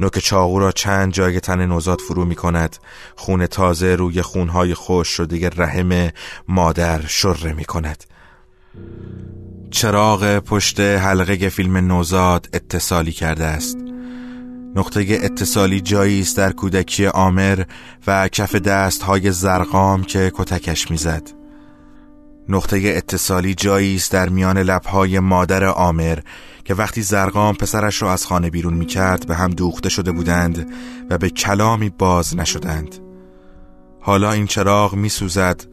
نوک 0.00 0.18
چاقو 0.18 0.58
را 0.58 0.72
چند 0.72 1.12
جای 1.12 1.40
تن 1.40 1.66
نوزاد 1.66 2.00
فرو 2.00 2.24
می 2.24 2.34
کند 2.34 2.76
خون 3.16 3.46
تازه 3.46 3.94
روی 3.94 4.22
خونهای 4.22 4.74
خوش 4.74 5.08
شده 5.08 5.48
رحم 5.48 6.10
مادر 6.48 7.06
شره 7.06 7.52
می 7.52 7.64
کند 7.64 8.04
چراغ 9.70 10.38
پشت 10.38 10.80
حلقه 10.80 11.48
فیلم 11.48 11.76
نوزاد 11.76 12.48
اتصالی 12.52 13.12
کرده 13.12 13.44
است. 13.44 13.78
نقطه 14.74 15.06
اتصالی 15.22 15.80
جایی 15.80 16.20
است 16.20 16.36
در 16.36 16.52
کودکی 16.52 17.06
آمر 17.06 17.64
و 18.06 18.28
کف 18.28 18.54
دست 18.54 19.02
های 19.02 19.30
زرقام 19.30 20.02
که 20.02 20.32
کتکش 20.34 20.90
می‌زد. 20.90 21.22
نقطه 22.48 22.80
اتصالی 22.84 23.54
جایی 23.54 23.96
است 23.96 24.12
در 24.12 24.28
میان 24.28 24.58
لبهای 24.58 25.18
مادر 25.18 25.64
آمر 25.64 26.18
که 26.64 26.74
وقتی 26.74 27.02
زرقام 27.02 27.54
پسرش 27.54 28.02
را 28.02 28.12
از 28.12 28.26
خانه 28.26 28.50
بیرون 28.50 28.74
می 28.74 28.86
کرد 28.86 29.26
به 29.26 29.34
هم 29.34 29.50
دوخته 29.50 29.88
شده 29.88 30.12
بودند 30.12 30.72
و 31.10 31.18
به 31.18 31.30
کلامی 31.30 31.90
باز 31.90 32.36
نشدند. 32.36 32.98
حالا 34.00 34.32
این 34.32 34.46
چراغ 34.46 34.94
می 34.94 35.08
سوزد 35.08 35.64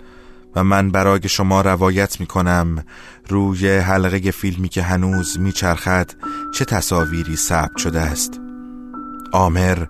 و 0.55 0.63
من 0.63 0.91
برای 0.91 1.29
شما 1.29 1.61
روایت 1.61 2.19
می 2.19 2.25
کنم 2.25 2.83
روی 3.27 3.77
حلقه 3.77 4.31
فیلمی 4.31 4.69
که 4.69 4.81
هنوز 4.81 5.39
می 5.39 5.51
چرخد 5.51 6.11
چه 6.53 6.65
تصاویری 6.65 7.35
ثبت 7.35 7.77
شده 7.77 7.99
است. 7.99 8.46
آمر 9.31 9.86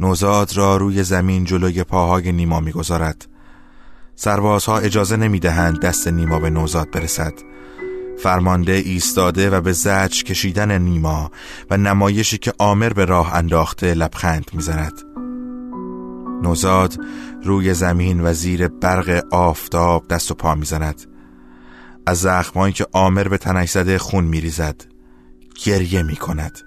نوزاد 0.00 0.56
را 0.56 0.76
روی 0.76 1.02
زمین 1.02 1.44
جلوی 1.44 1.84
پاهای 1.84 2.32
نیما 2.32 2.60
می‌گذارد. 2.60 3.26
سربازها 4.14 4.78
اجازه 4.78 5.16
نمی‌دهند 5.16 5.80
دست 5.80 6.08
نیما 6.08 6.38
به 6.38 6.50
نوزاد 6.50 6.90
برسد. 6.90 7.32
فرمانده 8.22 8.72
ایستاده 8.72 9.50
و 9.50 9.60
به 9.60 9.72
زج 9.72 10.24
کشیدن 10.24 10.78
نیما 10.78 11.30
و 11.70 11.76
نمایشی 11.76 12.38
که 12.38 12.52
آمر 12.58 12.92
به 12.92 13.04
راه 13.04 13.34
انداخته 13.34 13.94
لبخند 13.94 14.50
می‌زند. 14.52 15.02
نوزاد 16.42 16.94
روی 17.44 17.74
زمین 17.74 18.20
و 18.20 18.32
زیر 18.32 18.68
برق 18.68 19.24
آفتاب 19.30 20.08
دست 20.08 20.30
و 20.30 20.34
پا 20.34 20.54
می‌زند. 20.54 21.02
از 22.06 22.18
زخمایی 22.18 22.72
که 22.72 22.86
آمر 22.92 23.28
به 23.28 23.38
تنش 23.38 23.70
زده 23.70 23.98
خون 23.98 24.24
میریزد. 24.24 24.82
گریه 25.64 26.02
می‌کند. 26.02 26.58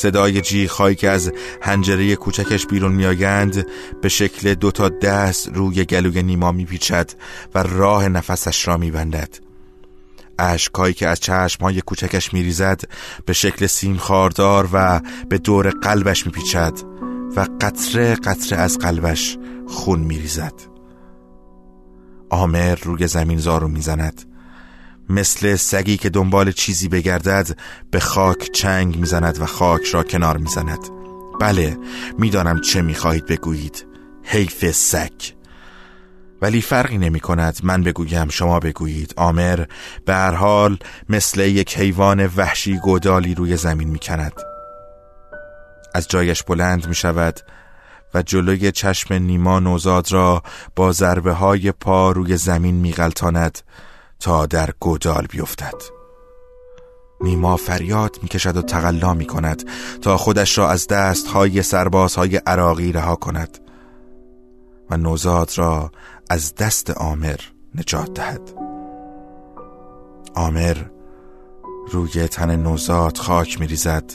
صدای 0.00 0.40
جیخهایی 0.40 0.96
که 0.96 1.10
از 1.10 1.32
هنجره 1.62 2.16
کوچکش 2.16 2.66
بیرون 2.66 2.92
میآیند 2.92 3.66
به 4.02 4.08
شکل 4.08 4.54
دو 4.54 4.70
تا 4.70 4.88
دست 4.88 5.48
روی 5.54 5.84
گلوی 5.84 6.22
نیما 6.22 6.52
میپیچد 6.52 7.10
و 7.54 7.62
راه 7.62 8.08
نفسش 8.08 8.68
را 8.68 8.76
میبندد. 8.76 9.38
اشکهایی 10.38 10.94
که 10.94 11.08
از 11.08 11.20
چشمهای 11.20 11.80
کوچکش 11.80 12.34
میریزد 12.34 12.80
به 13.26 13.32
شکل 13.32 13.66
سیم 13.66 13.96
خاردار 13.96 14.68
و 14.72 15.00
به 15.28 15.38
دور 15.38 15.70
قلبش 15.70 16.26
میپیچد 16.26 16.72
و 17.36 17.46
قطره 17.60 18.14
قطره 18.14 18.58
از 18.58 18.78
قلبش 18.78 19.38
خون 19.68 20.00
میریزد. 20.00 20.54
آمر 22.30 22.74
روی 22.74 23.06
زمین 23.06 23.38
زارو 23.38 23.68
می‌زند. 23.68 24.29
مثل 25.10 25.56
سگی 25.56 25.96
که 25.96 26.10
دنبال 26.10 26.52
چیزی 26.52 26.88
بگردد 26.88 27.58
به 27.90 28.00
خاک 28.00 28.50
چنگ 28.52 28.98
می‌زند 28.98 29.40
و 29.40 29.46
خاک 29.46 29.86
را 29.86 30.02
کنار 30.02 30.36
می‌زند. 30.36 30.78
بله 31.40 31.78
می‌دانم 32.18 32.60
چه 32.60 32.82
می‌خواهید 32.82 33.26
بگویید. 33.26 33.86
حیف 34.22 34.70
سگ. 34.70 35.12
ولی 36.42 36.62
فرقی 36.62 36.98
نمی 36.98 37.20
کند 37.20 37.60
من 37.62 37.82
بگویم 37.82 38.28
شما 38.28 38.60
بگویید. 38.60 39.14
آمر 39.16 39.64
به 40.04 40.14
هر 40.14 40.34
حال 40.34 40.78
مثل 41.08 41.40
یک 41.40 41.78
حیوان 41.78 42.26
وحشی 42.26 42.78
گودالی 42.78 43.34
روی 43.34 43.56
زمین 43.56 43.88
می 43.88 43.98
کند 43.98 44.32
از 45.94 46.08
جایش 46.08 46.42
بلند 46.42 46.86
می 46.86 46.94
شود 46.94 47.40
و 48.14 48.22
جلوی 48.22 48.72
چشم 48.72 49.14
نیما 49.14 49.60
نوزاد 49.60 50.12
را 50.12 50.42
با 50.76 50.92
ضربه 50.92 51.32
های 51.32 51.72
پا 51.72 52.12
روی 52.12 52.36
زمین 52.36 52.74
می 52.74 52.92
غلطاند 52.92 53.58
تا 54.20 54.46
در 54.46 54.70
گودال 54.80 55.26
بیفتد. 55.30 55.82
نیما 57.20 57.56
فریاد 57.56 58.18
می‌کشد 58.22 58.56
و 58.56 58.62
تقلا 58.62 59.14
می 59.14 59.26
کند 59.26 59.68
تا 60.02 60.16
خودش 60.16 60.58
را 60.58 60.70
از 60.70 60.86
دست 60.86 61.26
های 61.26 61.62
سرباز 61.62 62.14
های 62.14 62.36
عراقی 62.36 62.92
رها 62.92 63.16
کند 63.16 63.58
و 64.90 64.96
نوزاد 64.96 65.52
را 65.56 65.90
از 66.30 66.54
دست 66.54 66.90
آمر 66.90 67.40
نجات 67.74 68.14
دهد. 68.14 68.40
آمر 70.34 70.76
روی 71.90 72.28
تن 72.28 72.56
نوزاد 72.56 73.18
خاک 73.18 73.60
میریزد 73.60 74.12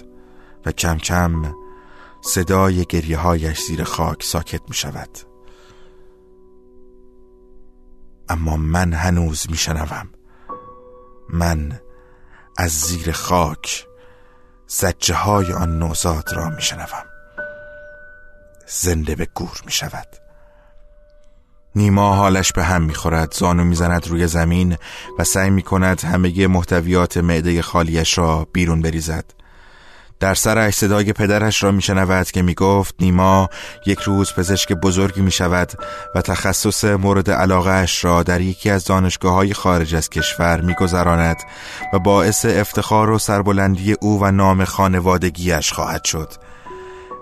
و 0.66 0.72
کم 0.72 0.98
کم 0.98 1.54
صدای 2.22 2.86
گریه 2.86 3.18
هایش 3.18 3.62
زیر 3.62 3.84
خاک 3.84 4.24
ساکت 4.24 4.62
می 4.70 4.76
شود 4.76 5.35
اما 8.30 8.58
من 8.58 8.94
هنوز 8.94 9.46
میشنوم. 9.50 10.10
من 11.30 11.80
از 12.58 12.72
زیر 12.72 13.12
خاک 13.12 13.88
زجه 14.68 15.16
های 15.16 15.54
آن 15.54 15.80
نوزاد 15.80 16.34
را 16.34 16.50
میشنوم. 16.50 17.06
زنده 18.68 19.16
به 19.16 19.28
گور 19.34 19.62
می 19.66 19.72
شود 19.72 20.08
نیما 21.76 22.16
حالش 22.16 22.52
به 22.52 22.64
هم 22.64 22.82
می‌خورد 22.82 23.34
زانو 23.34 23.64
می‌زند 23.64 24.08
روی 24.08 24.28
زمین 24.28 24.78
و 25.20 25.24
سعی 25.24 25.50
می 25.50 25.62
کند 25.62 26.02
همه 26.02 26.48
محتویات 26.48 27.18
معده 27.18 27.62
خالیش 27.62 28.18
را 28.18 28.48
بیرون 28.54 28.82
بریزد. 28.82 29.26
در 30.20 30.34
سرش 30.34 30.74
صدای 30.74 31.14
پدرش 31.14 31.64
را 31.64 31.72
میشنود 31.72 32.32
که 32.32 32.42
می‌گفت 32.42 32.96
نیما 33.00 33.50
یک 33.86 34.00
روز 34.00 34.34
پزشک 34.34 34.74
بزرگی 34.74 35.22
می 35.22 35.32
شود 35.32 35.72
و 36.16 36.22
تخصص 36.22 36.86
مورد 36.86 37.32
علاقهش 37.32 38.06
را 38.06 38.24
در 38.24 38.42
یکی 38.42 38.70
از 38.70 38.86
دانشگاه 38.86 39.34
های 39.34 39.54
خارج 39.54 39.96
از 39.96 40.10
کشور 40.10 40.62
میگذراند 40.62 41.38
و 41.94 42.00
باعث 42.00 42.46
افتخار 42.46 43.10
و 43.10 43.20
سربلندی 43.20 43.96
او 44.02 44.22
و 44.22 44.32
نام 44.32 44.64
خانوادگیش 44.64 45.74
خواهد 45.74 46.06
شد. 46.06 46.30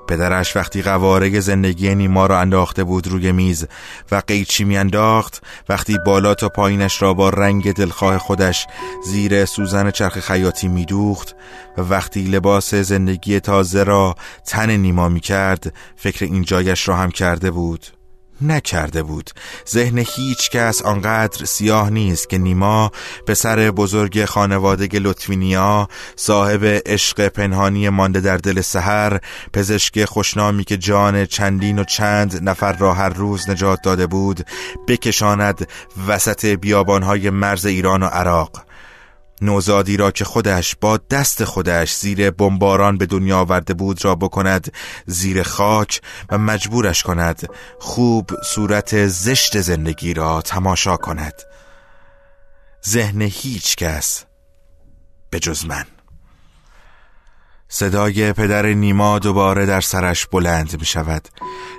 پدرش 0.08 0.56
وقتی 0.56 0.82
قواره 0.82 1.40
زندگی 1.40 1.96
نیما 1.96 2.26
را 2.26 2.40
انداخته 2.40 2.84
بود 2.84 3.08
روی 3.08 3.32
میز 3.32 3.68
و 4.12 4.22
قیچی 4.28 4.64
میانداخت 4.64 5.44
وقتی 5.70 5.98
بالا 6.06 6.34
تا 6.34 6.50
پایینش 6.50 7.02
را 7.02 7.14
با 7.14 7.30
رنگ 7.30 7.74
دلخواه 7.74 8.18
خودش 8.18 8.68
زیر 9.06 9.46
سوزن 9.46 9.92
چرخ 9.92 10.20
خیاطی 10.20 10.68
میدوخت 10.68 11.36
و 11.78 11.82
وقتی 11.82 12.24
لباس 12.24 12.76
زندگی 12.76 13.40
تازه 13.40 13.84
را 13.84 14.16
تن 14.46 14.70
نیما 14.70 15.10
می‌کرد 15.10 15.74
فکر 15.96 16.26
این 16.26 16.44
جایش 16.44 16.88
را 16.88 16.96
هم 16.96 17.12
کرده 17.12 17.52
بود. 17.52 18.03
نکرده 18.44 19.04
بود. 19.04 19.30
ذهن 19.70 19.98
هیچ 19.98 20.50
کس 20.50 20.82
آنقدر 20.82 21.46
سیاه 21.46 21.90
نیست 21.90 22.30
که 22.30 22.38
نیما 22.38 22.92
پسر 23.28 23.72
بزرگ 23.72 24.26
خانواده 24.26 24.88
لطفینیا 25.00 25.88
صاحب 26.16 26.66
عشق 26.86 27.28
پنهانی 27.28 27.90
مانده 27.90 28.20
در 28.20 28.38
دل 28.38 28.62
سحر 28.62 29.20
پزشک 29.54 30.06
خوشنامی 30.06 30.64
که 30.64 30.78
جان 30.78 31.26
چندین 31.26 31.80
و 31.80 31.84
چند 31.84 32.50
نفر 32.50 32.74
را 32.74 32.94
هر 32.94 33.10
روز 33.10 33.50
نجات 33.50 33.80
داده 33.84 34.08
بود 34.08 34.46
بکشاند 34.88 35.68
وسط 36.08 36.46
بیابانهای 36.46 37.30
مرز 37.30 37.66
ایران 37.66 38.04
و 38.04 38.06
عراق. 38.06 38.66
نوزادی 39.44 39.98
را 39.98 40.12
که 40.12 40.26
خودش 40.26 40.76
با 40.82 40.98
دست 40.98 41.44
خودش 41.44 41.96
زیر 41.96 42.32
بمباران 42.32 42.98
به 42.98 43.06
دنیا 43.06 43.40
آورده 43.40 43.74
بود 43.74 44.06
را 44.06 44.16
بکند 44.16 44.74
زیر 45.06 45.44
خاک 45.44 46.02
و 46.30 46.38
مجبورش 46.38 47.04
کند 47.04 47.50
خوب 47.80 48.32
صورت 48.44 49.08
زشت 49.08 49.62
زندگی 49.62 50.14
را 50.14 50.42
تماشا 50.42 50.98
کند. 50.98 51.34
ذهن 52.88 53.22
هیچ 53.22 53.76
کس 53.76 54.26
به 55.30 55.40
جز 55.40 55.66
من. 55.66 55.86
صدای 57.76 58.34
پدر 58.34 58.66
نیما 58.66 59.20
دوباره 59.20 59.66
در 59.66 59.82
سرش 59.82 60.26
بلند 60.26 60.80
می 60.80 60.86
شود 60.86 61.28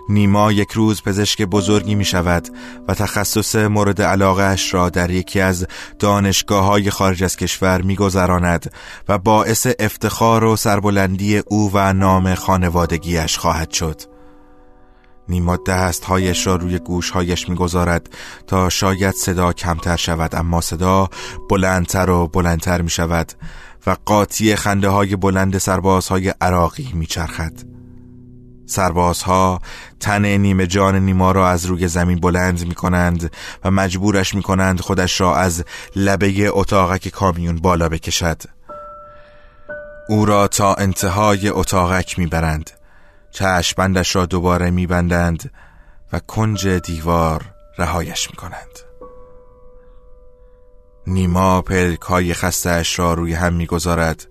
نیما 0.09 0.53
یک 0.53 0.73
روز 0.73 1.03
پزشک 1.03 1.43
بزرگی 1.43 1.95
می 1.95 2.05
شود 2.05 2.49
و 2.89 2.95
تخصص 2.95 3.57
مورد 3.57 4.03
علاقهش 4.03 4.75
را 4.75 4.91
در 4.91 5.11
یکی 5.11 5.41
از 5.41 5.67
دانشگاه 5.99 6.65
های 6.65 6.91
خارج 6.91 7.25
از 7.25 7.37
کشور 7.37 7.83
می 7.83 7.97
گذراند 7.97 8.73
و 9.09 9.19
باعث 9.19 9.67
افتخار 9.79 10.45
و 10.45 10.57
سربلندی 10.57 11.39
او 11.39 11.71
و 11.75 11.93
نام 11.93 12.35
خانوادگیش 12.35 13.39
خواهد 13.39 13.71
شد. 13.71 14.01
نیما 15.29 15.59
دستهایش 15.67 16.47
را 16.47 16.57
روی 16.57 16.79
گوشهایش 16.79 17.49
می‌گذارد 17.49 18.09
تا 18.47 18.69
شاید 18.69 19.15
صدا 19.15 19.53
کمتر 19.53 19.97
شود 19.97 20.35
اما 20.35 20.61
صدا 20.61 21.09
بلندتر 21.51 22.11
و 22.11 22.29
بلندتر 22.29 22.83
می 22.83 22.91
شود 22.91 23.33
و 23.87 23.97
قاطی 24.05 24.57
خنده 24.57 24.89
های 24.89 25.17
بلند 25.17 25.59
سربازهای 25.59 26.35
عراقی 26.41 26.91
میچرخد. 26.95 27.53
سربازها 28.67 29.61
تن 30.01 30.25
نیمه 30.25 30.67
جان 30.67 30.97
نیما 30.97 31.33
را 31.33 31.49
از 31.49 31.67
روی 31.67 31.89
زمین 31.89 32.21
بلند 32.21 32.67
می 32.67 32.75
کنند 32.75 33.31
و 33.65 33.71
مجبورش 33.71 34.35
می 34.35 34.43
کنند 34.43 34.81
خودش 34.81 35.21
را 35.21 35.37
از 35.37 35.65
لبه 35.97 36.49
اتاقک 36.49 37.09
کامیون 37.09 37.57
بالا 37.57 37.89
بکشد. 37.89 38.43
او 40.09 40.25
را 40.25 40.49
تا 40.49 40.75
انتهای 40.75 41.49
اتاقک 41.49 42.19
می‌برند. 42.19 42.71
چشمندش 43.31 44.17
را 44.17 44.27
دوباره 44.27 44.71
میبندند 44.71 45.53
و 46.13 46.19
کنج 46.19 46.69
دیوار 46.69 47.45
رهایش 47.79 48.31
می‌کنند. 48.31 48.84
نیما 51.07 51.63
پلک 51.63 52.01
های 52.01 52.35
خستش 52.35 52.99
را 52.99 53.15
روی 53.15 53.35
هم 53.35 53.53
می‌گذارد 53.53 54.27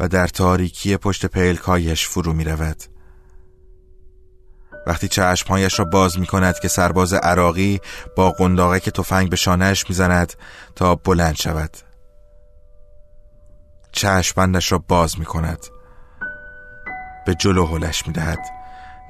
و 0.00 0.08
در 0.08 0.26
تاریکی 0.26 0.96
پشت 0.96 1.26
پلکایش 1.26 2.08
فرو 2.08 2.32
می 2.32 2.44
رود. 2.44 2.82
وقتی 4.86 5.08
چشمهایش 5.08 5.78
را 5.78 5.84
باز 5.84 6.18
می 6.18 6.26
کند 6.26 6.58
که 6.58 6.68
سرباز 6.68 7.12
عراقی 7.14 7.80
با 8.16 8.30
قنداقه 8.30 8.80
که 8.80 8.90
تفنگ 8.90 9.30
به 9.30 9.36
شانهش 9.36 9.84
می‌زند 9.88 10.32
تا 10.76 10.94
بلند 10.94 11.36
شود. 11.36 11.76
چشمندش 13.92 14.72
را 14.72 14.78
باز 14.88 15.18
می 15.18 15.24
کند 15.24 15.66
به 17.26 17.34
جلو 17.34 17.66
هلش 17.66 18.06
می 18.06 18.12
دهد 18.12 18.38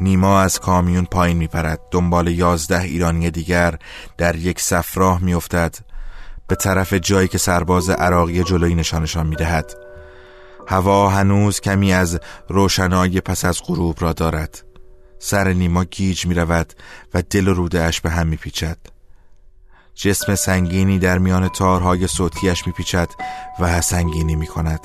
نیما 0.00 0.40
از 0.40 0.60
کامیون 0.60 1.04
پایین 1.04 1.36
می 1.36 1.46
پرد 1.46 1.80
دنبال 1.90 2.28
یازده 2.28 2.80
ایرانی 2.80 3.30
دیگر 3.30 3.78
در 4.18 4.36
یک 4.36 4.60
صف 4.60 4.98
راه 4.98 5.22
می 5.22 5.34
افتد 5.34 5.74
به 6.52 6.56
طرف 6.56 6.92
جایی 6.92 7.28
که 7.28 7.38
سرباز 7.38 7.90
عراقی 7.90 8.44
جلوی 8.44 8.74
نشانشان 8.74 9.26
می 9.26 9.36
دهد 9.36 9.74
هوا 10.68 11.08
هنوز 11.08 11.60
کمی 11.60 11.92
از 11.92 12.20
روشنایی 12.48 13.20
پس 13.20 13.44
از 13.44 13.60
غروب 13.66 13.96
را 14.00 14.12
دارد. 14.12 14.64
سر 15.18 15.52
نیما 15.52 15.84
گیج 15.84 16.26
می 16.26 16.34
رود 16.34 16.72
و 17.14 17.22
دل 17.22 17.48
و 17.48 17.54
روده 17.54 17.90
به 18.02 18.10
هم 18.10 18.26
می 18.26 18.36
پیچد 18.36 18.76
جسم 19.94 20.34
سنگینی 20.34 20.98
در 20.98 21.18
میان 21.18 21.48
تارهای 21.48 22.06
صوتیش 22.06 22.66
میپیچد 22.66 23.08
و 23.60 23.80
سنگینی 23.80 24.36
می‌کند. 24.36 24.80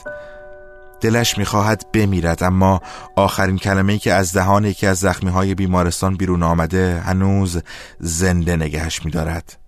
دلش 1.02 1.38
می‌خواهد 1.38 1.86
بمیرد 1.94 2.44
اما 2.44 2.82
آخرین 3.16 3.58
کلمه 3.58 3.98
که 3.98 4.14
از 4.14 4.34
دهان 4.34 4.66
یکی 4.66 4.88
از 4.88 4.98
زخمی 4.98 5.30
های 5.30 5.56
بیمارستان 5.56 6.16
بیرون 6.16 6.44
آمده 6.44 7.00
هنوز 7.06 7.62
زنده 8.00 8.56
نگهش 8.56 9.06
میدارد. 9.06 9.67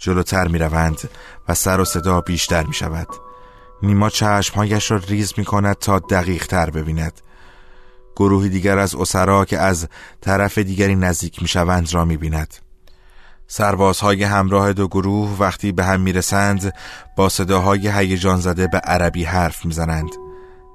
جلوتر 0.00 0.48
می‌روند 0.48 1.10
و 1.48 1.54
سر 1.54 1.80
و 1.80 1.84
صدا 1.84 2.20
بیشتر 2.20 2.66
می‌شود. 2.66 3.08
نیما 3.82 4.10
چشمهایش 4.10 4.90
را 4.90 4.96
ریز 4.96 5.34
می‌کند 5.36 5.76
تا 5.76 5.98
دقیق 5.98 6.46
تر 6.46 6.70
ببیند. 6.70 7.20
گروهی 8.16 8.48
دیگر 8.48 8.78
از 8.78 8.94
اسرا 8.94 9.44
که 9.44 9.58
از 9.58 9.88
طرف 10.20 10.58
دیگری 10.58 10.94
نزدیک 10.94 11.42
می‌شوند 11.42 11.94
را 11.94 12.04
می‌بیند. 12.04 12.54
سربازهای 13.46 14.24
همراه 14.24 14.72
دو 14.72 14.88
گروه 14.88 15.36
وقتی 15.38 15.72
به 15.72 15.84
هم 15.84 16.00
می‌رسند 16.00 16.74
با 17.16 17.28
صداهای 17.28 17.88
هیجان 17.88 18.40
زده 18.40 18.66
به 18.66 18.78
عربی 18.78 19.24
حرف 19.24 19.64
می‌زنند. 19.64 20.10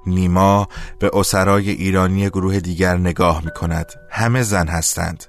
نیما 0.06 0.68
به 0.98 1.10
اسرای 1.14 1.70
ایرانی 1.70 2.28
گروه 2.28 2.60
دیگر 2.60 2.96
نگاه 2.96 3.44
می 3.44 3.50
کند 3.50 3.92
همه 4.10 4.42
زن 4.42 4.68
هستند. 4.68 5.24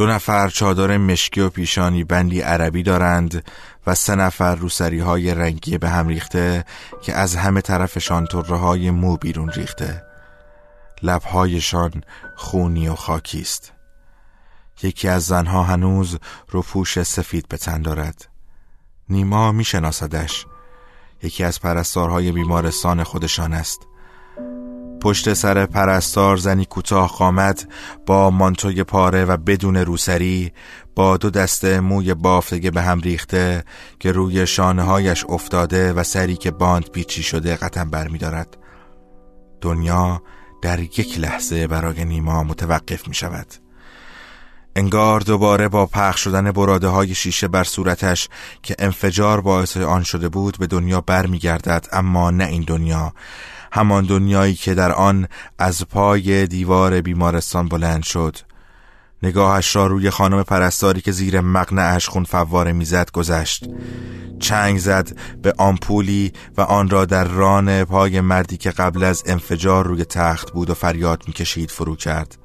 دو 0.00 0.06
نفر 0.06 0.48
چادر 0.48 0.96
مشکی 0.96 1.40
و 1.40 1.48
پیشانی 1.48 2.04
بندی 2.04 2.40
عربی 2.40 2.82
دارند 2.82 3.44
و 3.86 3.94
سه 3.94 4.14
نفر 4.14 4.54
روسری 4.54 4.98
های 4.98 5.34
رنگی 5.34 5.78
به 5.78 5.88
هم 5.90 6.08
ریخته 6.08 6.64
که 7.02 7.14
از 7.14 7.36
همه 7.36 7.60
طرفشان 7.60 8.26
طره 8.26 8.56
های 8.56 8.90
مو 8.90 9.16
بیرون 9.16 9.50
ریخته. 9.50 10.02
لبهایشان 11.02 12.04
خونی 12.36 12.88
و 12.88 12.94
خاکی 12.94 13.40
است. 13.40 13.72
یکی 14.82 15.08
از 15.08 15.24
زنها 15.24 15.62
هنوز 15.62 16.18
روپوش 16.48 17.02
سفید 17.02 17.48
به 17.48 17.56
تن 17.56 17.82
دارد. 17.82 18.28
نیما 19.08 19.52
میشناسدش. 19.52 20.46
یکی 21.22 21.44
از 21.44 21.60
پرستارهای 21.60 22.32
بیمارستان 22.32 23.04
خودشان 23.04 23.52
است. 23.52 23.86
پشت 25.00 25.32
سر 25.32 25.66
پرستار 25.66 26.36
زنی 26.36 26.64
کوتاه 26.64 27.08
قامت 27.08 27.66
با 28.06 28.30
مانتوی 28.30 28.84
پاره 28.84 29.24
و 29.24 29.36
بدون 29.36 29.76
روسری 29.76 30.52
با 30.94 31.16
دو 31.16 31.30
دسته 31.30 31.80
موی 31.80 32.14
بافتگی 32.14 32.70
به 32.70 32.82
هم 32.82 33.00
ریخته 33.00 33.64
که 33.98 34.12
روی 34.12 34.46
شانه 34.46 34.82
هایش 34.82 35.24
افتاده 35.28 35.92
و 35.92 36.02
سری 36.02 36.36
که 36.36 36.50
باند 36.50 36.90
پیچی 36.90 37.22
شده 37.22 37.56
قطم 37.56 37.90
برمیدارد. 37.90 38.56
دنیا 39.60 40.22
در 40.62 40.80
یک 40.80 41.18
لحظه 41.18 41.66
برای 41.66 42.04
نیما 42.04 42.42
متوقف 42.42 43.08
می 43.08 43.14
شود 43.14 43.46
انگار 44.76 45.20
دوباره 45.20 45.68
با 45.68 45.86
پخش 45.86 46.20
شدن 46.20 46.52
براده 46.52 46.88
های 46.88 47.14
شیشه 47.14 47.48
بر 47.48 47.64
صورتش 47.64 48.28
که 48.62 48.76
انفجار 48.78 49.40
باعث 49.40 49.76
آن 49.76 50.02
شده 50.02 50.28
بود 50.28 50.58
به 50.58 50.66
دنیا 50.66 51.00
برمیگردد 51.00 51.86
اما 51.92 52.30
نه 52.30 52.44
این 52.44 52.64
دنیا. 52.66 53.12
همان 53.72 54.04
دنیایی 54.04 54.54
که 54.54 54.74
در 54.74 54.92
آن 54.92 55.28
از 55.58 55.86
پای 55.88 56.46
دیوار 56.46 57.00
بیمارستان 57.00 57.68
بلند 57.68 58.02
شد. 58.02 58.36
نگاهش 59.22 59.76
را 59.76 59.86
روی 59.86 60.10
خانم 60.10 60.42
پرستاری 60.42 61.00
که 61.00 61.12
زیر 61.12 61.40
مقنعش 61.40 62.08
خون 62.08 62.24
فواره 62.24 62.72
می‌زد 62.72 63.10
گذشت. 63.10 63.64
چنگ 64.38 64.78
زد 64.78 65.18
به 65.42 65.54
آمپولی 65.58 66.32
و 66.56 66.60
آن 66.60 66.90
را 66.90 67.04
در 67.04 67.24
ران 67.24 67.84
پای 67.84 68.20
مردی 68.20 68.56
که 68.56 68.70
قبل 68.70 69.04
از 69.04 69.22
انفجار 69.26 69.86
روی 69.86 70.04
تخت 70.04 70.52
بود 70.52 70.70
و 70.70 70.74
فریاد 70.74 71.22
می‌کشید 71.26 71.70
فرو 71.70 71.96
کرد. 71.96 72.38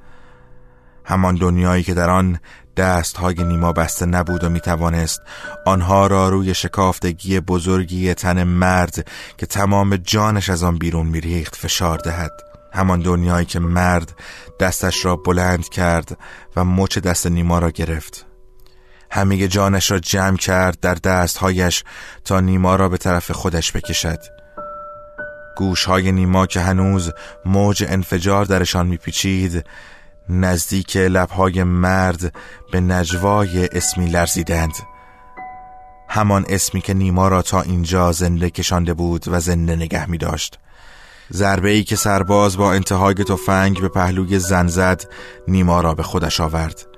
همان 1.04 1.34
دنیایی 1.34 1.82
که 1.82 1.94
در 1.94 2.10
آن 2.10 2.38
دستهای 2.76 3.34
نیما 3.34 3.72
بسته 3.72 4.06
نبود 4.06 4.44
و 4.44 4.48
می‌توانست 4.48 5.22
آنها 5.66 6.06
را 6.06 6.28
روی 6.28 6.54
شکافتگی 6.54 7.40
بزرگی 7.40 8.14
تن 8.14 8.44
مرد 8.44 9.08
که 9.38 9.46
تمام 9.46 9.96
جانش 9.96 10.50
از 10.50 10.62
آن 10.62 10.78
بیرون 10.78 11.06
میریخت 11.06 11.56
فشار 11.56 11.98
دهد. 11.98 12.32
همان 12.72 13.00
دنیایی 13.00 13.46
که 13.46 13.58
مرد 13.58 14.12
دستش 14.60 15.04
را 15.04 15.16
بلند 15.16 15.68
کرد 15.68 16.18
و 16.56 16.64
مچ 16.64 16.98
دست 16.98 17.26
نیما 17.26 17.58
را 17.58 17.70
گرفت. 17.70 18.26
همه 19.10 19.48
جانش 19.48 19.90
را 19.90 19.98
جمع 19.98 20.36
کرد 20.36 20.80
در 20.80 20.94
دستهایش 20.94 21.84
تا 22.24 22.40
نیما 22.40 22.76
را 22.76 22.88
به 22.88 22.96
طرف 22.96 23.30
خودش 23.30 23.72
بکشد. 23.72 24.18
گوشهای 25.56 26.12
نیما 26.12 26.46
که 26.46 26.60
هنوز 26.60 27.12
موج 27.44 27.84
انفجار 27.88 28.44
درشان 28.44 28.86
میپیچید 28.86 29.64
نزدیک 30.28 30.96
لبهای 30.96 31.62
مرد 31.62 32.34
به 32.72 32.80
نجوای 32.80 33.66
اسمی 33.66 34.06
لرزیدند. 34.06 34.72
همان 36.08 36.44
اسمی 36.48 36.80
که 36.80 36.94
نیما 36.94 37.28
را 37.28 37.42
تا 37.42 37.62
اینجا 37.62 38.12
زنده 38.12 38.50
کشانده 38.50 38.94
بود 38.94 39.24
و 39.28 39.40
زنده 39.40 39.76
نگه 39.76 40.10
می 40.10 40.18
داشت. 40.18 40.58
ای 41.64 41.84
که 41.84 41.96
سرباز 41.96 42.56
با 42.56 42.72
انتهای 42.72 43.14
تفنگ 43.14 43.80
به 43.80 43.88
پهلوی 43.88 44.38
زن 44.38 44.66
زد 44.66 45.04
نیما 45.48 45.80
را 45.80 45.94
به 45.94 46.02
خودش 46.02 46.40
آورد. 46.40 46.95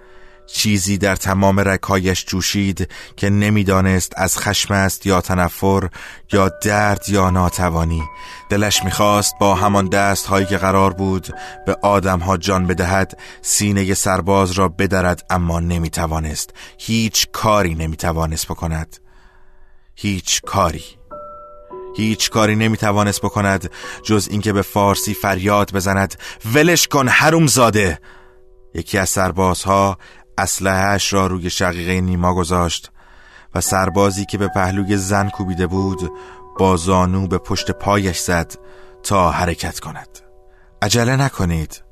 چیزی 0.53 0.99
در 0.99 1.17
تمام 1.17 1.61
رکایش 1.61 2.25
جوشید 2.25 2.91
که 3.17 3.31
نمی‌دانست 3.31 4.13
از 4.17 4.39
خشم 4.39 4.75
است 4.75 5.07
یا 5.07 5.21
تنفر 5.21 5.89
یا 6.33 6.49
درد 6.63 7.09
یا 7.09 7.31
ناتوانی. 7.31 8.03
دلش 8.51 8.85
می‌خواست 8.85 9.35
با 9.41 9.55
همان 9.55 9.89
دست 9.89 10.27
هایی 10.27 10.47
که 10.47 10.57
قرار 10.57 10.93
بود 10.93 11.29
به 11.67 11.77
آدم 11.83 12.19
ها 12.19 12.37
جان 12.37 12.67
بدهد 12.67 13.19
سینه 13.43 13.95
سرباز 13.95 14.51
را 14.51 14.69
بدرد 14.69 15.27
اما 15.31 15.61
نمی‌توانست. 15.61 16.51
هیچ 16.79 17.27
کاری 17.33 17.75
نمی‌توانست 17.75 18.47
بکند. 18.47 18.97
هیچ 19.95 20.43
کاری. 20.43 20.85
هیچ 21.97 22.31
کاری 22.31 22.57
نمی‌توانست 22.57 23.21
بکند 23.21 23.71
جز 24.03 24.29
اینکه 24.31 24.53
به 24.53 24.63
فارسی 24.63 25.15
فریاد 25.15 25.73
بزند. 25.73 26.15
ولش 26.55 26.89
کن 26.89 27.09
حروم 27.09 27.47
زاده 27.47 27.99
یکی 28.75 28.99
از 28.99 29.09
سربازها 29.09 29.99
اسلحهاش 30.39 31.13
را 31.13 31.27
روی 31.27 31.51
شقیقه 31.51 32.01
نیما 32.01 32.35
گذاشت 32.35 32.91
و 33.55 33.61
سربازی 33.61 34.25
که 34.25 34.39
به 34.39 34.49
پهلوی 34.49 34.97
زن 34.97 35.29
کوبیده 35.29 35.67
بود 35.67 36.13
با 36.59 36.77
زانو 36.77 37.27
به 37.27 37.39
پشت 37.39 37.71
پایش 37.71 38.19
زد 38.19 38.55
تا 39.03 39.31
حرکت 39.31 39.81
کند. 39.81 40.09
عجله 40.83 41.17
نکنید. 41.17 41.83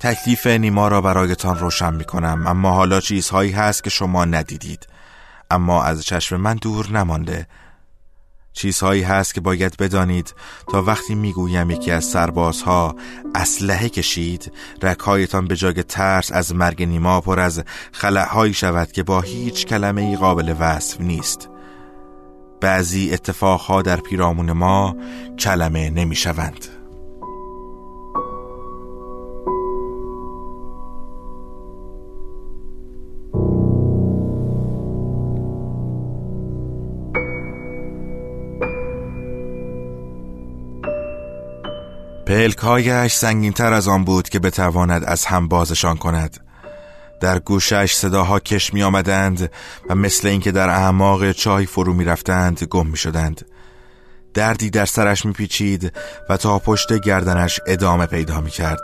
تکلیف 0.00 0.46
نیما 0.46 0.88
را 0.88 1.00
برایتان 1.00 1.58
روشن 1.58 1.94
می 1.94 2.04
کنم 2.04 2.44
اما 2.46 2.70
حالا 2.70 3.00
چیزهایی 3.00 3.52
هست 3.52 3.84
که 3.84 3.90
شما 3.90 4.24
ندیدید. 4.24 4.86
اما 5.50 5.82
از 5.82 6.04
چشم 6.04 6.36
من 6.36 6.54
دور 6.54 6.90
نمانده 6.90 7.46
چیزهایی 8.56 9.02
هست 9.02 9.34
که 9.34 9.40
باید 9.40 9.76
بدانید 9.76 10.34
تا 10.72 10.82
وقتی 10.82 11.14
می‌گویم 11.14 11.70
یکی 11.70 11.90
از 11.90 12.04
سربازها 12.04 12.96
اسلحه 13.34 13.88
کشید 13.88 14.52
رکهایتان 14.82 15.48
به 15.48 15.56
جای 15.56 15.82
ترس 15.82 16.32
از 16.32 16.54
مرگ 16.54 16.82
نیما 16.82 17.20
پر 17.20 17.40
از 17.40 17.64
خلعهایی 17.92 18.54
شود 18.54 18.92
که 18.92 19.02
با 19.02 19.20
هیچ 19.20 19.66
کلمه 19.66 20.02
ای 20.02 20.16
قابل 20.16 20.54
وصف 20.58 21.00
نیست 21.00 21.48
بعضی 22.60 23.12
اتفاقها 23.12 23.82
در 23.82 23.96
پیرامون 23.96 24.52
ما 24.52 24.96
کلمه 25.38 25.90
نمی‌شوند. 25.90 26.75
پلکایش 42.26 43.14
سنگین 43.14 43.52
تر 43.52 43.72
از 43.72 43.88
آن 43.88 44.04
بود 44.04 44.28
که 44.28 44.38
بتواند 44.38 45.04
از 45.04 45.24
هم 45.24 45.48
بازشان 45.48 45.96
کند. 45.96 46.36
در 47.20 47.38
گوشش 47.38 47.94
صداها 47.94 48.40
کش 48.40 48.74
می 48.74 48.82
آمدند 48.82 49.50
و 49.88 49.94
مثل 49.94 50.28
اینکه 50.28 50.52
در 50.52 50.68
اعماق 50.68 51.32
چای 51.32 51.66
فرو 51.66 51.92
می 51.92 52.04
رفتند 52.04 52.64
گم 52.64 52.86
می 52.86 52.96
شدند 52.96 53.46
دردی 54.34 54.70
در 54.70 54.86
سرش 54.86 55.26
می 55.26 55.32
پیچید 55.32 55.92
و 56.28 56.36
تا 56.36 56.58
پشت 56.58 57.00
گردنش 57.00 57.60
ادامه 57.66 58.06
پیدا 58.06 58.40
می 58.40 58.50
کرد 58.50 58.80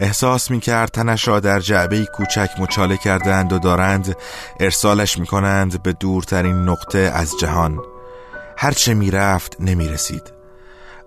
احساس 0.00 0.50
می 0.50 0.60
کرد 0.60 0.90
تنش 0.90 1.28
را 1.28 1.40
در 1.40 1.60
جعبه 1.60 2.06
کوچک 2.06 2.50
مچاله 2.58 2.96
کردند 2.96 3.52
و 3.52 3.58
دارند 3.58 4.16
ارسالش 4.60 5.18
می 5.18 5.26
کنند 5.26 5.82
به 5.82 5.92
دورترین 5.92 6.56
نقطه 6.56 6.98
از 6.98 7.32
جهان. 7.40 7.78
هرچه 8.56 8.94
می 8.94 9.10
رفت 9.10 9.56
نمی 9.60 9.88
رسید 9.88 10.39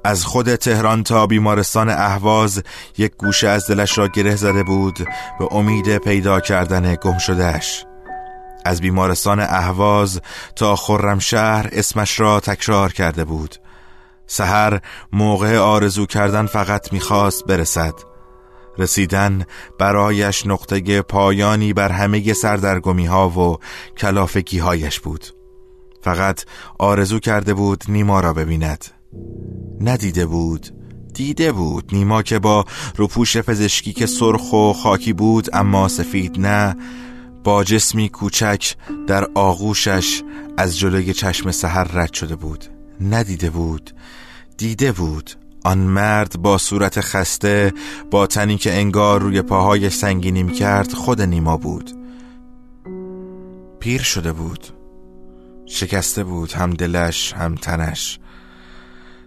از 0.03 0.25
خود 0.25 0.55
تهران 0.55 1.03
تا 1.03 1.27
بیمارستان 1.27 1.89
اهواز 1.89 2.63
یک 2.97 3.11
گوشه 3.17 3.47
از 3.47 3.67
دلش 3.67 3.97
را 3.97 4.07
گره 4.07 4.35
زده 4.35 4.63
بود 4.63 5.07
به 5.39 5.53
امید 5.53 5.97
پیدا 5.97 6.39
کردن 6.39 6.95
گم 6.95 7.17
شدهش. 7.17 7.85
از 8.65 8.81
بیمارستان 8.81 9.39
اهواز 9.39 10.21
تا 10.55 10.75
خرمشهر 10.75 11.69
اسمش 11.71 12.19
را 12.19 12.39
تکرار 12.39 12.93
کرده 12.93 13.25
بود. 13.25 13.55
سهر 14.27 14.79
موقع 15.13 15.57
آرزو 15.57 16.05
کردن 16.05 16.45
فقط 16.45 16.93
می‌خواست 16.93 17.45
برسد. 17.45 17.93
رسیدن 18.77 19.45
برایش 19.79 20.47
نقطه 20.47 21.01
پایانی 21.01 21.73
بر 21.73 21.91
همه 21.91 22.33
سردرگمی 22.33 23.05
ها 23.05 23.29
و 23.29 23.57
کلافگی 23.97 24.59
هایش 24.59 24.99
بود. 24.99 25.25
فقط 26.01 26.45
آرزو 26.79 27.19
کرده 27.19 27.53
بود 27.53 27.83
نیما 27.87 28.19
را 28.19 28.33
ببیند. 28.33 29.02
ندیده 29.81 30.25
بود 30.25 30.69
دیده 31.13 31.51
بود 31.51 31.89
نیما 31.91 32.21
که 32.21 32.39
با 32.39 32.65
روپوش 32.95 33.37
پزشکی 33.37 33.93
که 33.93 34.05
سرخ 34.05 34.53
و 34.53 34.73
خاکی 34.73 35.13
بود 35.13 35.55
اما 35.55 35.87
سفید 35.87 36.39
نه. 36.39 36.75
با 37.43 37.63
جسمی 37.63 38.09
کوچک 38.09 38.75
در 39.07 39.27
آغوشش 39.35 40.23
از 40.57 40.79
جلوی 40.79 41.13
چشم 41.13 41.51
سحر 41.51 41.83
رد 41.83 42.13
شده 42.13 42.35
بود. 42.35 42.65
ندیده 43.01 43.49
بود 43.49 43.91
دیده 44.57 44.91
بود. 44.91 45.31
آن 45.65 45.77
مرد 45.77 46.41
با 46.41 46.57
صورت 46.57 47.01
خسته 47.01 47.73
با 48.11 48.27
تنی 48.27 48.57
که 48.57 48.73
انگار 48.73 49.21
روی 49.21 49.41
پاهایش 49.41 49.93
سنگینی 49.93 50.51
کرد 50.51 50.93
خود 50.93 51.21
نیما 51.21 51.57
بود. 51.57 51.91
پیر 53.79 54.01
شده 54.01 54.33
بود. 54.33 54.67
شکسته 55.65 56.23
بود 56.23 56.51
هم 56.51 56.73
دلش 56.73 57.33
هم 57.33 57.55
تنش. 57.55 58.19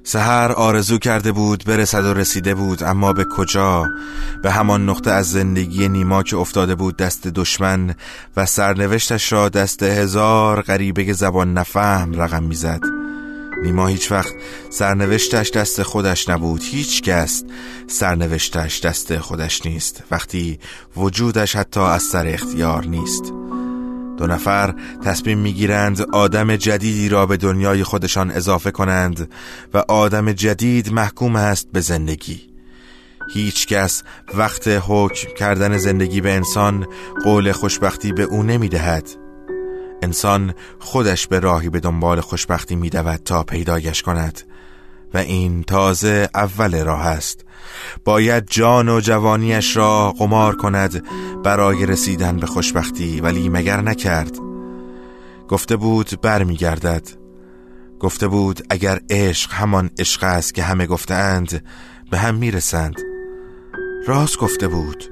سهر 0.09 0.53
آرزو 0.53 0.99
کرده 0.99 1.33
بود 1.33 1.65
برسد 1.65 2.05
و 2.05 2.15
رسیده 2.15 2.55
بود 2.55 2.83
اما 2.83 3.13
به 3.13 3.25
کجا؟ 3.25 3.89
به 4.43 4.51
همان 4.51 4.89
نقطه 4.89 5.11
از 5.11 5.31
زندگی 5.31 5.89
نیما 5.89 6.23
که 6.23 6.37
افتاده 6.37 6.75
بود 6.75 6.97
دست 6.97 7.27
دشمن 7.27 7.95
و 8.37 8.47
سرنوشتش 8.47 9.33
را 9.33 9.49
دست 9.49 9.83
هزار 9.83 10.63
غریبه 10.63 11.13
زبان 11.13 11.53
نفهم 11.53 12.21
رقم 12.21 12.43
می‌زد. 12.43 12.81
نیما 13.63 13.87
هیچ 13.87 14.13
وقت 14.13 14.33
سرنوشتش 14.71 15.51
دست 15.51 15.83
خودش 15.83 16.29
نبود 16.29 16.63
هیچ 16.63 17.03
کس 17.03 17.45
سرنوشتش 17.87 18.81
دست 18.81 19.19
خودش 19.19 19.67
نیست 19.67 20.03
وقتی 20.11 20.59
وجودش 20.97 21.57
حتی 21.57 21.81
از 21.81 22.03
سر 22.03 22.27
اختیار 22.27 22.85
نیست. 22.85 23.33
دو 24.17 24.27
نفر 24.27 24.75
تصمیم 25.05 25.39
می‌گیرند 25.39 26.01
آدم 26.13 26.57
جدیدی 26.57 27.09
را 27.09 27.27
به 27.27 27.37
دنیای 27.37 27.85
خودشان 27.85 28.31
اضافه 28.31 28.71
کنند 28.71 29.31
و 29.75 29.79
آدم 29.89 30.33
جدید 30.33 30.93
محکوم 30.93 31.37
است 31.37 31.69
به 31.73 31.81
زندگی. 31.81 32.41
هیچ 33.35 33.67
کس 33.67 34.03
وقت 34.35 34.69
حکم 34.69 35.29
کردن 35.35 35.79
زندگی 35.79 36.21
به 36.21 36.33
انسان 36.33 36.87
قول 37.25 37.53
خوشبختی 37.53 38.13
به 38.13 38.23
او 38.23 38.43
نمی‌دهد. 38.43 39.09
انسان 40.03 40.55
خودش 40.79 41.27
به 41.27 41.41
راهی 41.41 41.69
به 41.69 41.81
دنبال 41.81 42.21
خوشبختی 42.21 42.77
میدود 42.77 43.17
تا 43.17 43.43
پیدایش 43.43 44.03
کند. 44.03 44.43
و 45.15 45.19
این 45.19 45.63
تازه 45.63 46.29
اول 46.35 46.85
راه 46.85 47.07
است. 47.07 47.45
باید 48.05 48.47
جان 48.51 48.89
و 48.89 49.01
جوانیش 49.01 49.77
را 49.77 50.13
قمار 50.19 50.57
کند 50.57 51.03
برای 51.43 51.87
رسیدن 51.87 52.37
به 52.37 52.47
خوشبختی 52.47 53.21
ولی 53.21 53.49
مگر 53.49 53.81
نکرد؟ 53.81 54.37
گفته 55.49 55.77
بود 55.77 56.21
برمیگردد. 56.23 57.09
گفته 58.01 58.29
بود 58.29 58.67
اگر 58.71 59.01
عشق 59.11 59.53
همان 59.53 59.91
عشق 59.99 60.25
است 60.25 60.55
که 60.55 60.63
همه 60.63 60.87
گفتند 60.87 61.65
به 62.11 62.19
هم 62.19 62.35
می‌رسند. 62.35 62.95
راست 64.07 64.39
گفته 64.39 64.69
بود 64.69 65.05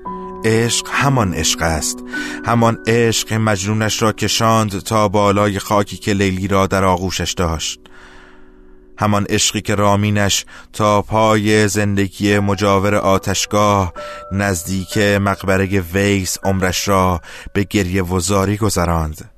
عشق 0.44 0.86
همان 0.90 1.34
عشق 1.34 1.62
است. 1.62 1.98
همان 2.46 2.78
عشق 2.86 3.32
مجنونش 3.32 4.02
را 4.02 4.12
کشاند 4.12 4.78
تا 4.78 5.08
بالای 5.08 5.58
خاکی 5.58 5.96
که 5.96 6.12
لیلی 6.12 6.48
را 6.48 6.66
در 6.66 6.84
آغوشش 6.84 7.32
داشت. 7.32 7.80
همان 8.98 9.26
عشقی 9.28 9.60
که 9.60 9.74
رامینش 9.74 10.44
تا 10.72 11.02
پای 11.02 11.68
زندگی 11.68 12.38
مجاور 12.38 12.94
آتشگاه 12.94 13.92
نزدیک 14.32 14.98
مقبره 14.98 15.80
ویس 15.80 16.38
عمرش 16.44 16.88
را 16.88 17.20
به 17.52 17.64
گریه 17.64 18.02
وزاری 18.02 18.56
گذراند. 18.56 19.30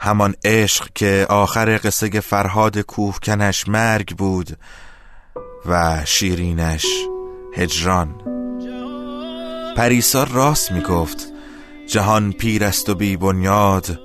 همان 0.00 0.34
عشق 0.44 0.88
که 0.94 1.26
آخر 1.28 1.80
قصه 1.84 2.20
فرهاد 2.20 2.78
کوهکنش 2.78 3.68
مرگ 3.68 4.16
بود 4.16 4.58
و 5.66 6.02
شیرینش 6.04 6.86
هجران. 7.56 8.14
پریسا 9.76 10.24
راست 10.24 10.72
می 10.72 10.82
گفت 10.82 11.26
جهان 11.86 12.32
پیر 12.32 12.64
است 12.64 12.88
و 12.88 12.94
بی 12.94 13.16
بنیاد 13.16 14.00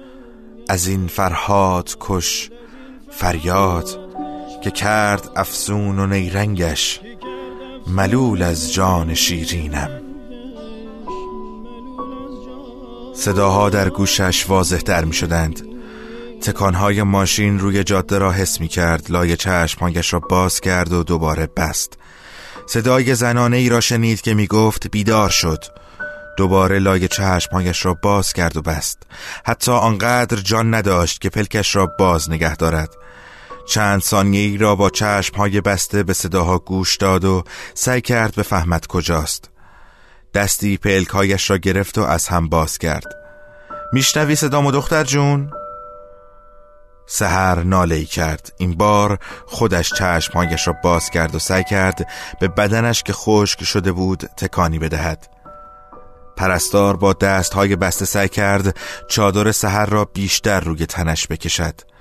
از 0.70 0.88
این 0.88 1.08
فرهاد 1.08 1.98
کش 2.00 2.50
فریاد. 3.12 4.03
که 4.64 4.72
کرد 4.72 5.30
افسون 5.36 6.00
و 6.00 6.08
نیرنگش 6.08 7.02
ملول 7.88 8.42
از 8.42 8.74
جان 8.74 9.14
شیرینم. 9.14 9.90
صداها 13.16 13.70
در 13.70 13.90
گوشش 13.90 14.50
واضح 14.50 14.78
در 14.78 15.06
می 15.06 15.14
شدند 15.14 15.62
تکانهای 16.42 17.04
ماشین 17.04 17.60
روی 17.60 17.84
جاده 17.84 18.18
را 18.18 18.32
حس 18.32 18.62
می 18.62 18.68
کرد 18.68 19.12
لای 19.12 19.38
چشمهایش 19.38 20.14
را 20.14 20.20
باز 20.20 20.62
کرد 20.62 20.94
و 20.94 21.04
دوباره 21.04 21.50
بست. 21.58 21.94
صدای 22.68 23.16
زنانه 23.16 23.58
ای 23.58 23.70
را 23.70 23.80
شنید 23.80 24.22
که 24.22 24.34
می 24.34 24.48
گفت 24.48 24.88
بیدار 24.88 25.30
شد. 25.30 25.64
دوباره 26.38 26.80
لای 26.80 27.08
چشمهایش 27.08 27.86
را 27.86 27.94
باز 27.94 28.34
کرد 28.34 28.58
و 28.58 28.62
بست. 28.62 29.00
حتی 29.46 29.72
آنقدر 29.72 30.38
جان 30.38 30.74
نداشت 30.74 31.22
که 31.22 31.30
پلکش 31.30 31.76
را 31.76 31.86
باز 32.00 32.30
نگه 32.30 32.56
دارد. 32.56 32.90
چند 33.66 34.02
ثانیه 34.02 34.42
ای 34.42 34.58
را 34.58 34.76
با 34.76 34.90
چشم 34.90 35.36
های 35.36 35.62
بسته 35.62 36.04
به 36.04 36.14
صداها 36.14 36.60
گوش 36.60 36.98
داد 36.98 37.26
و 37.26 37.44
سعی 37.74 38.02
کرد 38.02 38.36
به 38.36 38.44
فهمت 38.44 38.88
کجاست. 38.88 39.50
دستی 40.34 40.78
پلکایش 40.78 41.50
را 41.50 41.58
گرفت 41.58 41.98
و 41.98 42.02
از 42.02 42.28
هم 42.28 42.50
باز 42.50 42.78
کرد. 42.78 43.16
میشنوی 43.94 44.36
صدامو 44.36 44.72
دختر 44.72 45.04
جون؟ 45.04 45.52
سهر 47.06 47.64
ناله 47.64 48.06
کرد. 48.06 48.54
این 48.58 48.76
بار 48.76 49.20
خودش 49.46 49.94
چشمهایش 49.94 50.68
را 50.68 50.76
باز 50.84 51.10
کرد 51.10 51.36
و 51.36 51.40
سعی 51.40 51.64
کرد 51.64 52.08
به 52.40 52.48
بدنش 52.48 53.04
که 53.04 53.14
خشک 53.14 53.64
شده 53.64 53.92
بود 53.92 54.30
تکانی 54.38 54.80
بدهد. 54.80 55.28
پرستار 56.38 56.98
با 56.98 57.14
دستهای 57.14 57.76
بسته 57.76 58.06
سعی 58.06 58.30
کرد 58.30 58.78
چادر 59.08 59.52
سهر 59.52 59.86
را 59.86 60.06
بیشتر 60.06 60.60
روی 60.60 60.86
تنش 60.86 61.28
بکشد. 61.28 61.93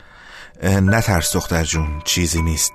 نترس 0.62 1.32
دختر 1.32 1.64
جون 1.64 2.02
چیزی 2.04 2.42
نیست. 2.42 2.72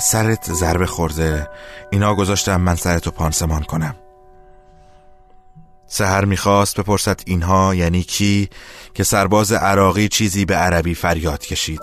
سرت 0.00 0.52
ضربه 0.52 0.86
خورده. 0.86 1.48
اینا 1.90 2.14
گذاشتم 2.14 2.60
من 2.60 2.74
سرتو 2.74 3.10
پانسمان 3.10 3.62
کنم. 3.62 3.94
سهر 5.86 6.24
می‌خواست 6.24 6.80
بپرسد 6.80 7.20
اینها 7.26 7.74
یعنی 7.74 8.02
کی 8.02 8.48
که 8.94 9.04
سرباز 9.04 9.52
عراقی 9.52 10.08
چیزی 10.08 10.44
به 10.44 10.56
عربی 10.56 10.94
فریاد 10.94 11.40
کشید. 11.40 11.80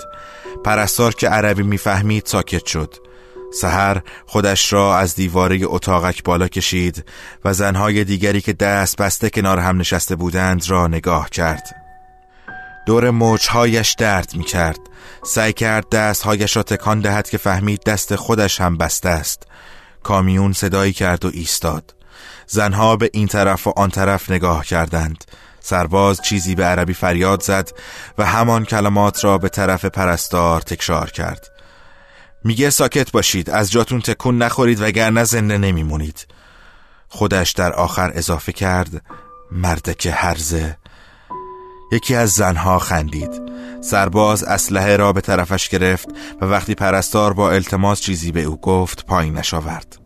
پرستار 0.66 1.14
که 1.14 1.30
عربی 1.30 1.64
می‌فهمید 1.64 2.26
ساکت 2.26 2.66
شد. 2.66 2.96
سهر 3.54 4.02
خودش 4.26 4.74
را 4.74 4.98
از 4.98 5.16
دیواره 5.16 5.60
اتاقک 5.64 6.24
بالا 6.24 6.48
کشید 6.48 7.06
و 7.46 7.54
زنهای 7.54 8.04
دیگری 8.04 8.42
که 8.42 8.54
دست 8.54 8.98
بسته 8.98 9.30
کنار 9.30 9.60
هم 9.60 9.80
نشسته 9.80 10.16
بودند 10.16 10.70
را 10.70 10.88
نگاه 10.88 11.30
کرد. 11.30 11.87
دور 12.88 13.12
موجهایش 13.12 13.94
درد 13.94 14.36
می 14.36 14.44
کرد 14.44 14.80
سعی 15.24 15.54
کرد 15.54 15.90
دستهایش 15.90 16.56
را 16.56 16.64
تکان 16.64 17.00
دهد 17.00 17.30
که 17.30 17.38
فهمید 17.38 17.84
دست 17.84 18.16
خودش 18.16 18.62
هم 18.62 18.78
بسته 18.78 19.10
است. 19.10 19.44
کامیون 20.04 20.54
صدایی 20.54 20.94
کرد 20.94 21.26
و 21.26 21.32
ایستاد. 21.34 21.96
زنها 22.46 22.96
به 22.96 23.10
این 23.14 23.28
طرف 23.28 23.68
و 23.68 23.74
آن 23.78 23.90
طرف 23.90 24.32
نگاه 24.32 24.66
کردند. 24.66 25.24
سرباز 25.60 26.22
چیزی 26.22 26.56
به 26.56 26.64
عربی 26.64 26.94
فریاد 26.94 27.44
زد 27.44 27.72
و 28.18 28.26
همان 28.26 28.66
کلمات 28.66 29.24
را 29.24 29.38
به 29.38 29.50
طرف 29.50 29.86
پرستار 29.86 30.62
تکرار 30.62 31.12
کرد. 31.12 31.48
میگه 32.44 32.70
ساکت 32.70 33.12
باشید 33.12 33.50
از 33.50 33.72
جاتون 33.72 34.02
تکون 34.02 34.38
نخورید 34.38 34.82
وگرنه 34.82 35.24
زنده 35.24 35.58
نمیمونید. 35.58 36.28
خودش 37.08 37.52
در 37.52 37.74
آخر 37.74 38.12
اضافه 38.16 38.52
کرد 38.52 39.02
مردک 39.52 40.12
هرزه 40.14 40.78
یکی 41.92 42.16
از 42.16 42.32
زنها 42.32 42.80
خندید. 42.80 43.42
سرباز 43.82 44.44
اسلحه 44.44 44.96
را 44.96 45.14
به 45.14 45.22
طرفش 45.22 45.70
گرفت 45.70 46.08
و 46.42 46.46
وقتی 46.46 46.76
پرستار 46.76 47.34
با 47.34 47.52
التماس 47.52 48.02
چیزی 48.02 48.32
به 48.32 48.44
او 48.44 48.62
گفت 48.62 49.06
پایین 49.06 49.38
نشاورد. 49.38 50.00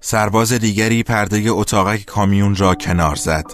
سرباز 0.00 0.52
دیگری 0.52 1.02
پرده 1.02 1.44
اتاقک 1.48 2.04
کامیون 2.04 2.56
را 2.56 2.74
کنار 2.74 3.16
زد. 3.16 3.44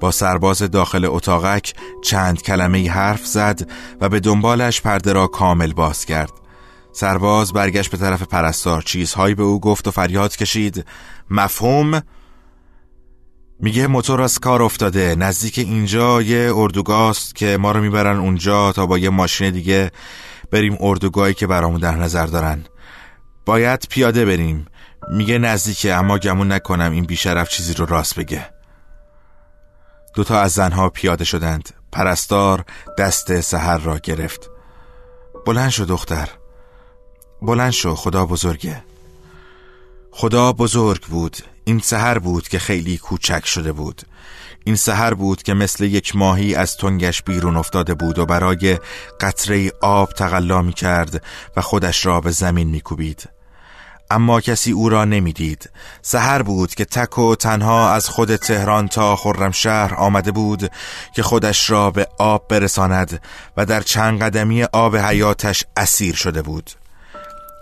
با 0.00 0.10
سرباز 0.10 0.58
داخل 0.62 1.04
اتاقک 1.04 1.74
چند 2.04 2.42
کلمه 2.42 2.90
حرف 2.90 3.26
زد 3.26 3.70
و 4.00 4.08
به 4.08 4.20
دنبالش 4.20 4.80
پرده 4.80 5.12
را 5.12 5.26
کامل 5.26 5.72
باز 5.72 6.04
کرد. 6.04 6.32
سرباز 6.92 7.52
برگشت 7.52 7.90
به 7.90 7.96
طرف 7.96 8.22
پرستار. 8.22 8.82
چیزهایی 8.82 9.34
به 9.34 9.42
او 9.42 9.60
گفت 9.60 9.88
و 9.88 9.90
فریاد 9.90 10.36
کشید. 10.36 10.84
مفهوم؟ 11.30 12.02
میگه 13.62 13.86
موتور 13.86 14.22
از 14.22 14.38
کار 14.38 14.62
افتاده. 14.62 15.14
نزدیک 15.14 15.58
اینجا 15.58 16.22
یه 16.22 16.52
اردوگاست 16.54 17.34
که 17.34 17.56
ما 17.56 17.72
رو 17.72 17.80
می‌برن 17.80 18.16
اونجا 18.16 18.72
تا 18.72 18.86
با 18.86 18.98
یه 18.98 19.10
ماشین 19.10 19.50
دیگه 19.50 19.90
بریم 20.50 20.76
اردوگاهی 20.80 21.34
که 21.34 21.46
برامون 21.46 21.80
در 21.80 21.96
نظر 21.96 22.26
دارن. 22.26 22.64
باید 23.46 23.86
پیاده 23.90 24.24
بریم. 24.24 24.66
میگه 25.10 25.38
نزدیکه 25.38 25.94
اما 25.94 26.18
گمون 26.18 26.52
نکنم 26.52 26.92
این 26.92 27.04
بیشرف 27.04 27.48
چیزی 27.48 27.74
رو 27.74 27.86
راست 27.86 28.14
بگه. 28.14 28.50
دوتا 30.14 30.40
از 30.40 30.52
زنها 30.52 30.88
پیاده 30.88 31.24
شدند. 31.24 31.68
پرستار 31.92 32.64
دست 32.98 33.40
سهر 33.40 33.78
را 33.78 33.98
گرفت. 33.98 34.50
بلند 35.46 35.70
شو 35.70 35.84
دختر. 35.84 36.28
بلند 37.42 37.70
شو 37.70 37.94
خدا 37.94 38.26
بزرگه. 38.26 38.84
خدا 40.10 40.52
بزرگ 40.52 41.02
بود. 41.02 41.36
این 41.64 41.78
سهر 41.78 42.18
بود 42.18 42.48
که 42.48 42.58
خیلی 42.58 42.98
کوچک 42.98 43.46
شده 43.46 43.72
بود 43.72 44.02
این 44.64 44.76
سهر 44.76 45.14
بود 45.14 45.42
که 45.42 45.54
مثل 45.54 45.84
یک 45.84 46.16
ماهی 46.16 46.54
از 46.54 46.76
تنگش 46.76 47.22
بیرون 47.22 47.56
افتاده 47.56 47.94
بود 47.94 48.18
و 48.18 48.26
برای 48.26 48.78
قطره 49.20 49.72
آب 49.80 50.12
تقلا 50.12 50.62
می 50.62 50.72
کرد 50.72 51.24
و 51.56 51.60
خودش 51.60 52.06
را 52.06 52.20
به 52.20 52.30
زمین 52.30 52.68
می 52.68 52.80
کوبید. 52.80 53.28
اما 54.10 54.40
کسی 54.40 54.72
او 54.72 54.88
را 54.88 55.04
نمی‌دید. 55.04 55.70
سهر 56.02 56.42
بود 56.42 56.74
که 56.74 56.84
تک 56.84 57.18
و 57.18 57.34
تنها 57.36 57.90
از 57.90 58.08
خود 58.08 58.36
تهران 58.36 58.88
تا 58.88 59.16
خرمشهر 59.16 59.94
آمده 59.94 60.32
بود 60.32 60.70
که 61.14 61.22
خودش 61.22 61.70
را 61.70 61.90
به 61.90 62.06
آب 62.18 62.48
برساند 62.48 63.22
و 63.56 63.66
در 63.66 63.80
چند 63.80 64.22
قدمی 64.22 64.62
آب 64.62 64.96
حیاتش 64.96 65.64
اسیر 65.76 66.14
شده 66.14 66.42
بود 66.42 66.70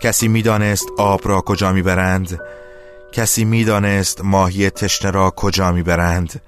کسی 0.03 0.27
می‌دانست 0.27 0.85
آب 0.97 1.27
را 1.27 1.41
کجا 1.41 1.71
می‌برند 1.71 2.39
کسی 3.11 3.45
می‌دانست 3.45 4.21
ماهی 4.23 4.69
تشنه 4.69 5.11
را 5.11 5.31
کجا 5.31 5.71
می‌برند؟ 5.71 6.41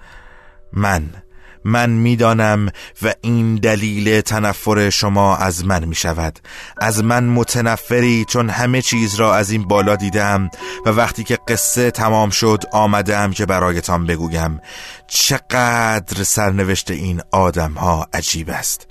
من. 0.74 1.23
من 1.66 1.90
می‌دانم 1.90 2.70
و 3.02 3.14
این 3.22 3.56
دلیل 3.56 4.22
تنفر 4.22 4.90
شما 4.90 5.38
از 5.38 5.66
من 5.66 5.86
می 5.86 5.96
شود 5.96 6.40
از 6.78 7.04
من 7.04 7.24
متنفری 7.24 8.26
چون 8.30 8.50
همه 8.50 8.82
چیز 8.82 9.16
را 9.16 9.36
از 9.36 9.52
این 9.52 9.64
بالا 9.68 9.96
دیدم 9.96 10.50
و 10.86 10.90
وقتی 10.90 11.24
که 11.24 11.40
قصه 11.48 11.92
تمام 11.92 12.30
شد 12.30 12.64
آمدم 12.72 13.32
که 13.32 13.46
برایتان 13.46 14.06
بگویم. 14.06 14.62
چقدر 15.08 16.24
سرنوشت 16.24 16.92
این 16.92 17.22
آدم 17.32 17.72
ها 17.72 18.08
عجیب 18.14 18.50
است. 18.50 18.88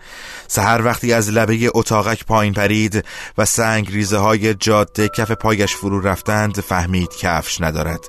سهر 0.49 0.85
وقتی 0.85 1.13
از 1.13 1.31
لبه 1.31 1.71
اتاقک 1.75 2.25
پایین 2.25 2.55
پرید 2.55 3.05
و 3.39 3.45
سنگ 3.45 3.93
ریزه 3.93 4.19
های 4.19 4.55
جاده 4.55 5.09
کف 5.09 5.31
پایش 5.31 5.75
فرو 5.75 6.01
رفتند 6.01 6.61
فهمید 6.61 7.17
کفش 7.21 7.61
ندارد. 7.61 8.01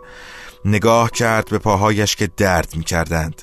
نگاه 0.65 1.11
کرد 1.11 1.49
به 1.49 1.57
پاهایش 1.57 2.15
که 2.15 2.29
درد 2.37 2.75
می 2.75 2.83
کردند 2.83 3.41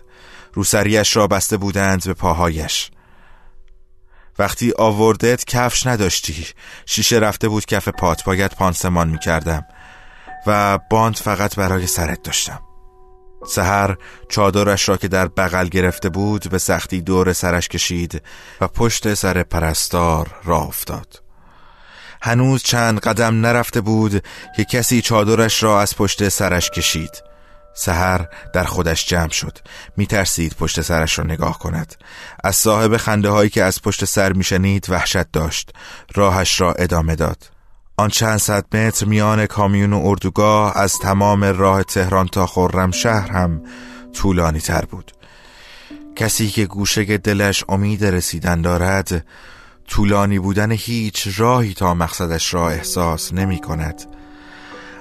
روسریش 0.53 1.17
را 1.17 1.27
بسته 1.27 1.57
بودند 1.57 2.05
به 2.05 2.15
پاهایش. 2.15 2.91
وقتی 4.39 4.73
آوردت 4.79 5.45
کفش 5.45 5.87
نداشتی. 5.87 6.47
شیشه 6.87 7.17
رفته 7.17 7.49
بود 7.49 7.67
کف 7.67 7.89
پات. 7.89 8.25
باید 8.25 8.51
پانسمان 8.51 9.09
می 9.09 9.19
کردم 9.19 9.65
و 10.47 10.79
باند 10.91 11.17
فقط 11.17 11.57
برای 11.57 11.87
سرت 11.87 12.23
داشتم. 12.23 12.61
سهر 13.47 13.97
چادرش 14.29 14.89
را 14.89 14.97
که 14.97 15.09
در 15.09 15.29
بغل 15.29 15.69
گرفته 15.69 16.09
بود 16.09 16.51
به 16.51 16.59
سختی 16.59 17.01
دور 17.01 17.33
سرش 17.33 17.69
کشید 17.69 18.23
و 18.61 18.69
پشت 18.69 19.15
سر 19.15 19.43
پرستار 19.43 20.31
را 20.45 20.59
افتاد. 20.59 21.23
هنوز 22.23 22.63
چند 22.63 23.01
قدم 23.01 23.41
نرفته 23.41 23.81
بود 23.81 24.25
که 24.57 24.65
کسی 24.65 25.03
چادرش 25.03 25.63
را 25.63 25.81
از 25.81 25.97
پشت 25.97 26.29
سرش 26.29 26.71
کشید. 26.71 27.30
سهر 27.75 28.29
در 28.55 28.65
خودش 28.65 29.07
جمع 29.07 29.31
شد. 29.31 29.59
میترسید 29.97 30.55
پشت 30.55 30.81
سرش 30.81 31.19
را 31.19 31.25
نگاه 31.25 31.59
کند. 31.59 31.95
از 32.45 32.57
صاحب 32.57 32.97
خنده 32.97 33.29
هایی 33.29 33.51
که 33.51 33.65
از 33.65 33.83
پشت 33.83 34.05
سر 34.05 34.33
میشنید 34.33 34.87
وحشت 34.91 35.33
داشت. 35.33 35.73
راهش 36.15 36.61
را 36.61 36.73
ادامه 36.73 37.17
داد. 37.17 37.51
آن 37.97 38.09
چند 38.09 38.39
صد 38.39 38.77
متر 38.77 39.07
میان 39.07 39.47
کامیون 39.47 39.93
و 39.93 40.01
اردوگاه 40.05 40.79
از 40.79 40.99
تمام 40.99 41.45
راه 41.45 41.83
تهران 41.83 42.27
تا 42.27 42.47
خرم 42.47 42.91
شهر 42.91 43.31
هم 43.31 43.63
طولانی 44.13 44.61
تر 44.61 44.85
بود. 44.85 45.13
کسی 46.17 46.49
که 46.49 46.67
گوشه 46.67 47.19
دلش 47.19 47.65
امید 47.69 48.05
رسیدن 48.05 48.63
دارد 48.63 49.27
طولانی 49.89 50.39
بودن 50.39 50.73
هیچ 50.73 51.29
راهی 51.37 51.75
تا 51.75 51.95
مقصدش 51.95 52.55
را 52.55 52.71
احساس 52.71 53.33
نمی 53.33 53.61
کند 53.61 54.20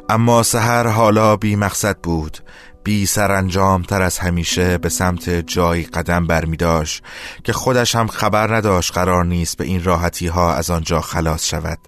اما 0.10 0.44
سهر 0.44 0.88
حالا 0.88 1.36
بی 1.36 1.56
مقصد 1.56 1.98
بود. 1.98 2.38
بی 2.84 3.06
سرانجام 3.06 3.82
تر 3.82 4.02
از 4.02 4.20
همیشه 4.20 4.78
به 4.78 4.90
سمت 4.90 5.30
جایی 5.30 5.84
قدم 5.84 6.28
برمی 6.28 6.58
داشت 6.58 7.04
که 7.44 7.54
خودش 7.54 7.96
هم 7.96 8.08
خبر 8.08 8.56
نداشت 8.56 8.94
قرار 8.94 9.26
نیست 9.26 9.58
به 9.58 9.66
این 9.66 9.84
راحتی 9.84 10.28
ها 10.28 10.54
از 10.54 10.70
آنجا 10.70 11.02
خلاص 11.02 11.46
شود. 11.46 11.80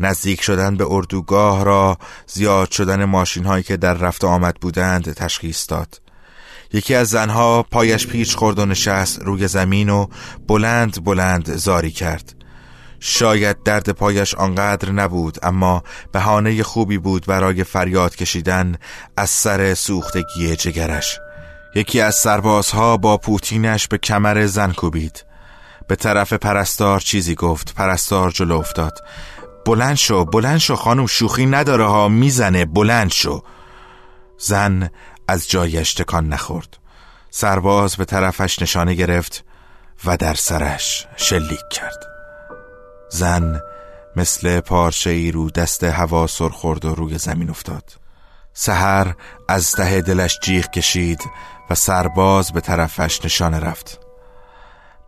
نزدیک 0.00 0.42
شدن 0.42 0.76
به 0.76 0.86
اردوگاه 0.88 1.64
را 1.64 1.98
زیاد 2.26 2.70
شدن 2.70 3.04
ماشین 3.04 3.44
هایی 3.44 3.62
که 3.62 3.76
در 3.76 3.94
رفت 3.94 4.24
آمد 4.24 4.54
بودند 4.60 5.12
تشخیص 5.12 5.70
داد. 5.70 6.00
یکی 6.72 6.94
از 6.94 7.08
زنها 7.08 7.62
پایش 7.62 8.06
پیچ 8.06 8.36
خورد 8.36 8.58
و 8.58 8.66
نشست 8.66 9.22
روی 9.22 9.48
زمین 9.48 9.90
و 9.90 10.06
بلند 10.48 11.04
بلند 11.04 11.56
زاری 11.56 11.90
کرد. 11.90 12.35
شاید 13.00 13.62
درد 13.62 13.90
پایش 13.90 14.34
آنقدر 14.34 14.90
نبود 14.92 15.38
اما 15.42 15.82
بهانه 16.12 16.62
خوبی 16.62 16.98
بود 16.98 17.26
برای 17.26 17.64
فریاد 17.64 18.16
کشیدن 18.16 18.76
از 19.16 19.30
سر 19.30 19.74
سوختگی 19.74 20.56
جگرش. 20.56 21.18
یکی 21.74 22.00
از 22.00 22.14
سربازها 22.14 22.96
با 22.96 23.16
پوتینش 23.16 23.88
به 23.88 23.98
کمر 23.98 24.46
زن 24.46 24.72
کوبید. 24.72 25.24
به 25.88 25.96
طرف 25.96 26.32
پرستار 26.32 27.00
چیزی 27.00 27.34
گفت 27.34 27.74
پرستار 27.74 28.30
جلو 28.30 28.58
افتاد. 28.58 28.98
بلند 29.66 29.96
شو 29.96 30.24
بلند 30.24 30.58
شو 30.58 30.76
خانم 30.76 31.06
شوخی 31.06 31.46
نداره 31.46 31.86
ها 31.86 32.08
می‌زنه 32.08 32.64
بلند 32.64 33.12
شو. 33.12 33.42
زن 34.38 34.90
از 35.28 35.48
جایش 35.48 35.94
تکان 35.94 36.28
نخورد. 36.28 36.78
سرباز 37.30 37.96
به 37.96 38.04
طرفش 38.04 38.62
نشانه 38.62 38.94
گرفت 38.94 39.44
و 40.04 40.16
در 40.16 40.34
سرش 40.34 41.06
شلیک 41.16 41.68
کرد. 41.70 42.15
زن 43.10 43.60
مثل 44.16 44.60
پارچه 44.60 45.10
ای 45.10 45.30
رو 45.30 45.50
دست 45.50 45.84
هوا 45.84 46.26
سر 46.26 46.48
خورد 46.48 46.84
و 46.84 46.94
روی 46.94 47.18
زمین 47.18 47.50
افتاد. 47.50 47.84
سهر 48.52 49.14
از 49.48 49.72
ته 49.72 50.00
دلش 50.00 50.38
جیغ 50.42 50.70
کشید 50.70 51.20
و 51.70 51.74
سرباز 51.74 52.52
به 52.52 52.60
طرفش 52.60 53.24
نشانه 53.24 53.60
رفت. 53.60 54.00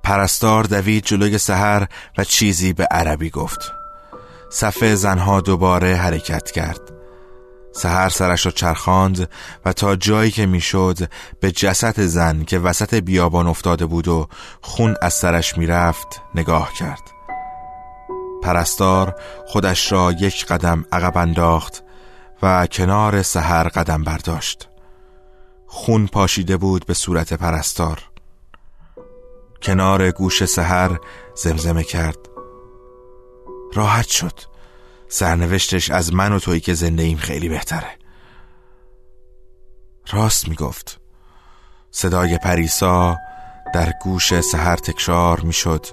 پرستار 0.03 0.64
دوید 0.64 1.05
جلوی 1.05 1.39
سهر 1.39 1.89
و 2.18 2.25
چیزی 2.25 2.72
به 2.72 2.85
عربی 2.91 3.31
گفت. 3.31 3.72
صفه 4.51 4.95
زنها 4.95 5.41
دوباره 5.41 5.97
حرکت 5.97 6.51
کرد. 6.51 6.81
سهر 7.72 8.09
سرش 8.09 8.47
را 8.47 8.53
چرخاند 8.53 9.31
و 9.64 9.72
تا 9.72 9.97
جایی 9.97 10.31
که 10.31 10.47
می‌شد 10.47 10.99
به 11.41 11.53
جسد 11.53 12.01
زن 12.01 12.45
که 12.45 12.59
وسط 12.59 12.95
بیابان 12.95 13.47
افتاده 13.47 13.87
بود 13.87 14.09
و 14.09 14.29
خون 14.61 14.97
از 15.03 15.14
سرش 15.14 15.59
می‌رفت 15.59 16.20
نگاه 16.35 16.72
کرد. 16.72 17.18
پرستار 18.43 19.20
خودش 19.47 19.93
را 19.93 20.12
یک 20.12 20.47
قدم 20.47 20.84
عقب 20.93 21.16
انداخت 21.16 21.82
و 22.43 22.66
کنار 22.66 23.22
سهر 23.22 23.68
قدم 23.68 24.05
برداشت. 24.05 24.68
خون 25.66 26.07
پاشیده 26.07 26.57
بود 26.57 26.86
به 26.86 26.95
صورت 26.95 27.32
پرستار. 27.32 28.11
کنار 29.62 30.11
گوش 30.11 30.45
سحر 30.45 30.99
زمزمه 31.34 31.84
کرد. 31.84 32.18
راحت 33.74 34.07
شد. 34.07 34.41
سرنوشتش 35.09 35.91
از 35.91 36.14
من 36.14 36.32
و 36.32 36.39
تویی 36.39 36.61
که 36.61 36.74
زنده 36.74 37.03
ایم 37.03 37.16
خیلی 37.18 37.49
بهتره. 37.49 37.91
راست 40.12 40.49
می‌گفت. 40.49 41.01
صدای 41.91 42.39
پریسا 42.39 43.16
در 43.74 43.93
گوش 44.03 44.41
سحر 44.41 44.76
تکرار 44.76 45.41
می‌شد. 45.41 45.86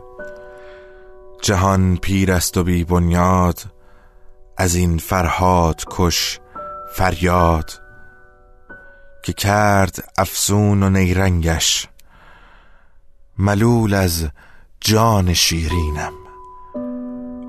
جهان 1.46 1.98
پیر 1.98 2.32
است 2.32 2.58
و 2.58 2.64
بی 2.64 2.84
بنیاد 2.84 3.62
از 4.58 4.76
این 4.76 4.98
فرهاد 4.98 5.84
کش 5.90 6.40
فریاد 6.96 7.82
که 9.24 9.34
کرد 9.34 10.10
افسون 10.18 10.84
و 10.84 10.90
نیرنگش. 10.90 11.88
ملول 13.38 13.94
از 13.94 14.28
جان 14.82 15.34
شیرینم. 15.34 16.14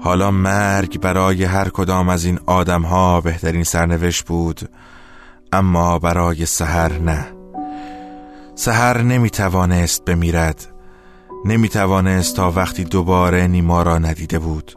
حالا 0.03 0.30
مرگ 0.30 1.01
برای 1.01 1.44
هر 1.44 1.68
کدام 1.68 2.09
از 2.09 2.24
این 2.24 2.40
آدم 2.47 2.82
ها 2.82 3.20
بهترین 3.20 3.64
سرنوشت 3.64 4.26
بود 4.26 4.68
اما 5.53 5.99
برای 5.99 6.47
سهر 6.47 6.99
نه. 6.99 7.26
سهر 8.55 9.03
نمی 9.03 9.30
توانست 9.30 10.05
بمیرد. 10.05 10.76
نمی 11.45 11.68
توانست 11.68 12.37
تا 12.37 12.51
وقتی 12.51 12.84
دوباره 12.84 13.47
نیما 13.47 13.82
را 13.82 13.99
ندیده 13.99 14.39
بود. 14.39 14.74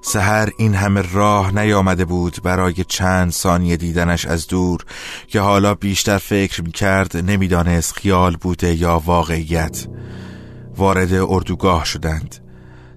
سهر 0.00 0.50
این 0.58 0.74
همه 0.74 1.02
راه 1.12 1.58
نیامده 1.58 2.04
بود 2.04 2.36
برای 2.42 2.84
چند 2.88 3.32
ثانیه 3.32 3.76
دیدنش 3.76 4.26
از 4.26 4.46
دور 4.46 4.84
که 5.28 5.40
حالا 5.40 5.74
بیشتر 5.74 6.18
فکر 6.18 6.62
می 6.62 6.72
کرد 6.72 7.16
نمی‌دانست 7.16 7.92
خیال 7.92 8.36
بوده 8.36 8.74
یا 8.74 9.02
واقعیت. 9.04 9.86
وارد 10.76 11.12
اردوگاه 11.12 11.84
شدند. 11.84 12.36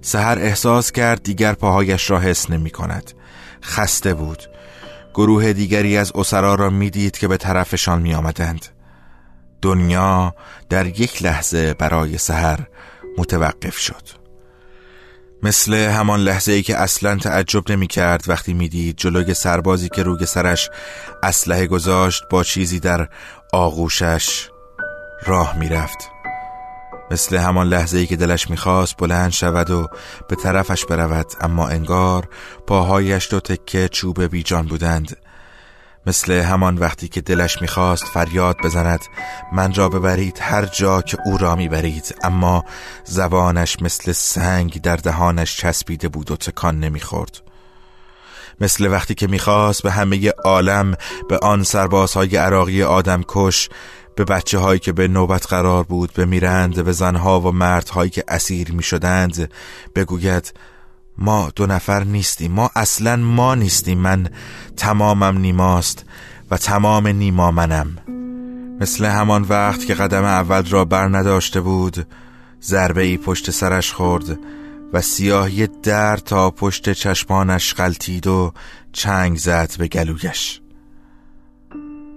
سهر 0.02 0.40
احساس 0.40 0.92
کرد 0.92 1.24
دیگر 1.24 1.54
پاهایش 1.54 2.10
را 2.10 2.20
حس 2.20 2.50
نمی 2.50 2.70
کند 2.70 3.12
خسته 3.64 4.14
بود. 4.14 4.44
گروه 5.14 5.54
دیگری 5.54 5.98
از 5.98 6.12
اسرا 6.16 6.56
را 6.56 6.70
می‌دید 6.70 7.18
که 7.18 7.28
به 7.28 7.38
طرفشان 7.38 8.02
می 8.02 8.14
آمدند. 8.14 8.77
دنیا 9.62 10.36
در 10.70 10.86
یک 10.86 11.24
لحظه 11.24 11.74
برای 11.74 12.18
سهر 12.18 12.68
متوقف 13.18 13.78
شد 13.78 14.04
مثل 15.44 15.74
همان 15.74 16.20
لحظه 16.20 16.52
ای 16.52 16.62
که 16.62 16.78
اصلا 16.78 17.16
تعجب 17.16 17.72
نمی 17.72 17.88
کرد 17.88 18.24
وقتی 18.28 18.54
می‌دید 18.54 18.98
جلوی 18.98 19.34
سربازی 19.34 19.90
که 19.90 20.04
روی 20.04 20.26
سرش 20.26 20.70
اسلحه 21.24 21.68
گذاشت 21.68 22.24
با 22.32 22.44
چیزی 22.44 22.80
در 22.80 23.08
آغوشش 23.54 24.50
راه 25.26 25.58
می‌رفت. 25.58 25.98
مثل 27.12 27.38
همان 27.38 27.68
لحظه 27.68 27.98
ای 27.98 28.06
که 28.06 28.16
دلش 28.16 28.50
می‌خواست 28.50 28.98
بلند 28.98 29.32
شود 29.32 29.70
و 29.70 29.88
به 30.30 30.36
طرفش 30.36 30.86
برود 30.86 31.28
اما 31.42 31.68
انگار 31.68 32.28
پاهایش 32.68 33.32
دو 33.32 33.40
تکه 33.40 33.90
چوب 33.90 34.24
بیجان 34.24 34.66
بودند 34.66 35.18
مثل 36.08 36.32
همان 36.32 36.78
وقتی 36.78 37.08
که 37.08 37.22
دلش 37.22 37.62
می‌خواست 37.62 38.04
فریاد 38.04 38.58
بزند 38.64 39.00
من 39.52 39.74
را 39.74 39.90
ببرید 39.90 40.40
هر 40.42 40.66
جا 40.66 41.02
که 41.02 41.18
او 41.26 41.38
را 41.38 41.56
می‌برید. 41.56 42.16
اما 42.24 42.64
زبانش 43.04 43.82
مثل 43.82 44.12
سنگ 44.12 44.82
در 44.82 44.96
دهانش 44.96 45.58
چسبیده 45.58 46.10
بود 46.10 46.32
و 46.32 46.36
تکان 46.36 46.80
نمی‌خورد. 46.80 47.42
مثل 48.62 48.88
وقتی 48.88 49.16
که 49.16 49.28
می‌خواست 49.28 49.84
به 49.84 49.92
همه 49.92 50.30
عالم 50.30 50.96
به 51.30 51.38
آن 51.38 51.64
سربازهای 51.64 52.36
عراقی 52.36 52.84
آدم 52.84 53.24
کش 53.28 53.70
به 54.16 54.26
بچه 54.26 54.58
هایی 54.58 54.80
که 54.80 54.92
به 54.92 55.08
نوبت 55.08 55.48
قرار 55.48 55.84
بود 55.84 56.14
بمیرند 56.14 56.84
به 56.84 56.92
زنها 56.92 57.42
و 57.42 57.52
مردهایی 57.52 58.10
که 58.10 58.24
اسیر 58.28 58.72
می 58.72 58.84
شدند 58.84 59.52
بگوید 59.96 60.54
ما 61.18 61.50
دو 61.56 61.66
نفر 61.66 62.04
نیستیم. 62.04 62.52
ما 62.52 62.70
اصلا 62.76 63.16
ما 63.16 63.56
نیستیم. 63.56 63.98
من 63.98 64.30
تمامم 64.78 65.38
نیماست 65.38 66.06
و 66.52 66.58
تمام 66.58 67.08
نیما 67.08 67.52
منم. 67.52 67.98
مثل 68.80 69.06
همان 69.06 69.42
وقت 69.50 69.86
که 69.86 69.94
قدم 69.94 70.24
اول 70.24 70.66
را 70.66 70.86
بر 70.86 71.08
نداشته 71.08 71.62
بود 71.62 72.08
ضربه 72.62 73.02
ای 73.02 73.18
پشت 73.18 73.52
سرش 73.52 73.94
خورد 73.94 74.40
و 74.94 75.02
سیاهی 75.02 75.68
در 75.68 76.18
تا 76.18 76.52
پشت 76.52 76.92
چشمانش 76.92 77.74
غلطید 77.74 78.28
و 78.28 78.54
چنگ 78.94 79.38
زد 79.38 79.78
به 79.78 79.88
گلویش. 79.88 80.62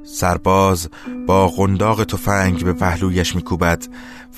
سرباز 0.04 0.88
با 1.26 1.48
قنداق 1.48 2.04
تفنگ 2.04 2.64
به 2.64 2.72
پهلویش 2.72 3.36
میکوبد 3.36 3.86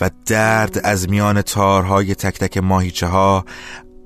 و 0.01 0.11
درد 0.27 0.81
از 0.85 1.09
میان 1.09 1.43
تارهای 1.43 2.15
تک 2.15 2.39
تک 2.39 2.59
ماهیچه 2.59 3.07
ها 3.07 3.45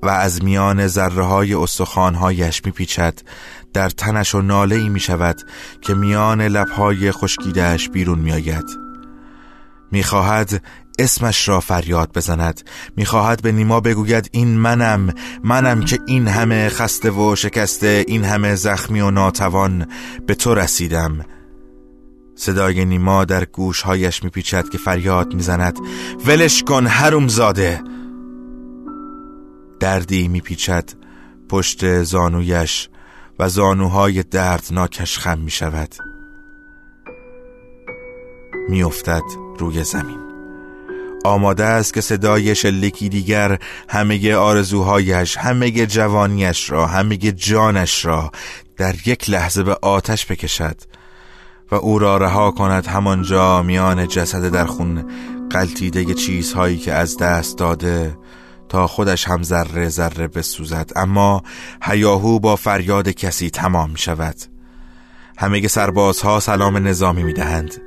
و 0.03 0.09
از 0.09 0.43
میان 0.43 0.87
ذره 0.87 1.23
های 1.23 1.53
استخوانهایش 1.53 2.61
میپیچد. 2.65 3.19
در 3.73 3.89
تنش 3.89 4.35
و 4.35 4.41
ناله 4.41 4.75
ای 4.75 4.89
می 4.89 4.99
شود 4.99 5.41
که 5.81 5.93
میان 5.93 6.41
لبهای 6.41 7.11
خشکیدهش 7.11 7.89
بیرون 7.89 8.19
میآید. 8.19 8.65
می‌خواهد 9.91 10.63
اسمش 10.99 11.47
را 11.47 11.59
فریاد 11.59 12.13
بزند. 12.13 12.61
می‌خواهد 12.95 13.41
به 13.41 13.51
نیما 13.51 13.79
بگوید 13.79 14.29
این 14.31 14.57
منم 14.57 15.13
منم 15.43 15.81
که 15.81 15.99
این 16.07 16.27
همه 16.27 16.69
خسته 16.69 17.11
و 17.11 17.35
شکسته 17.35 18.05
این 18.07 18.23
همه 18.23 18.55
زخمی 18.55 19.01
و 19.01 19.11
ناتوان 19.11 19.87
به 20.27 20.35
تو 20.35 20.55
رسیدم. 20.55 21.25
صدای 22.35 22.85
نیما 22.85 23.25
در 23.25 23.45
گوشهایش 23.45 24.23
میپیچد 24.23 24.69
که 24.69 24.77
فریاد 24.77 25.33
می‌زند. 25.33 25.79
ولش 26.25 26.63
کن 26.63 26.87
هروم 26.87 27.27
زاده 27.27 27.81
دردی 29.79 30.27
میپیچد 30.27 30.89
پشت 31.49 32.03
زانویش 32.03 32.89
و 33.39 33.49
زانوهای 33.49 34.23
دردناکش 34.23 35.19
خم 35.19 35.39
می‌شود. 35.39 35.95
میافتد 38.69 39.23
روی 39.59 39.83
زمین. 39.83 40.27
آماده 41.25 41.65
است 41.65 41.93
که 41.93 42.01
صدای 42.01 42.55
شلیکی 42.55 43.09
دیگر 43.09 43.59
همه 43.89 44.35
آرزوهایش 44.35 45.37
همه 45.37 45.71
جوانیش 45.71 46.69
را 46.69 46.87
همه 46.87 47.17
جانش 47.17 48.05
را 48.05 48.31
در 48.77 48.95
یک 49.05 49.29
لحظه 49.29 49.63
به 49.63 49.77
آتش 49.81 50.25
بکشد 50.25 50.81
و 51.71 51.75
او 51.75 51.99
را 51.99 52.17
رها 52.17 52.51
کند 52.51 52.87
همانجا 52.87 53.63
میان 53.63 54.07
جسد 54.07 54.49
در 54.49 54.65
خون 54.65 55.05
قلتیده 55.49 56.13
چیزهایی 56.13 56.77
که 56.77 56.93
از 56.93 57.17
دست 57.17 57.57
داده 57.57 58.17
تا 58.69 58.87
خودش 58.87 59.27
هم 59.27 59.43
ذره 59.43 59.89
ذره 59.89 60.27
بسوزد. 60.27 60.91
اما 60.95 61.43
هیاهو 61.83 62.39
با 62.39 62.55
فریاد 62.55 63.09
کسی 63.09 63.49
تمام 63.49 63.89
می 63.89 63.97
شود. 63.97 64.35
همه 65.37 65.67
سربازها 65.67 66.39
سلام 66.39 66.87
نظامی 66.87 67.23
می 67.23 67.33
دهند 67.33 67.81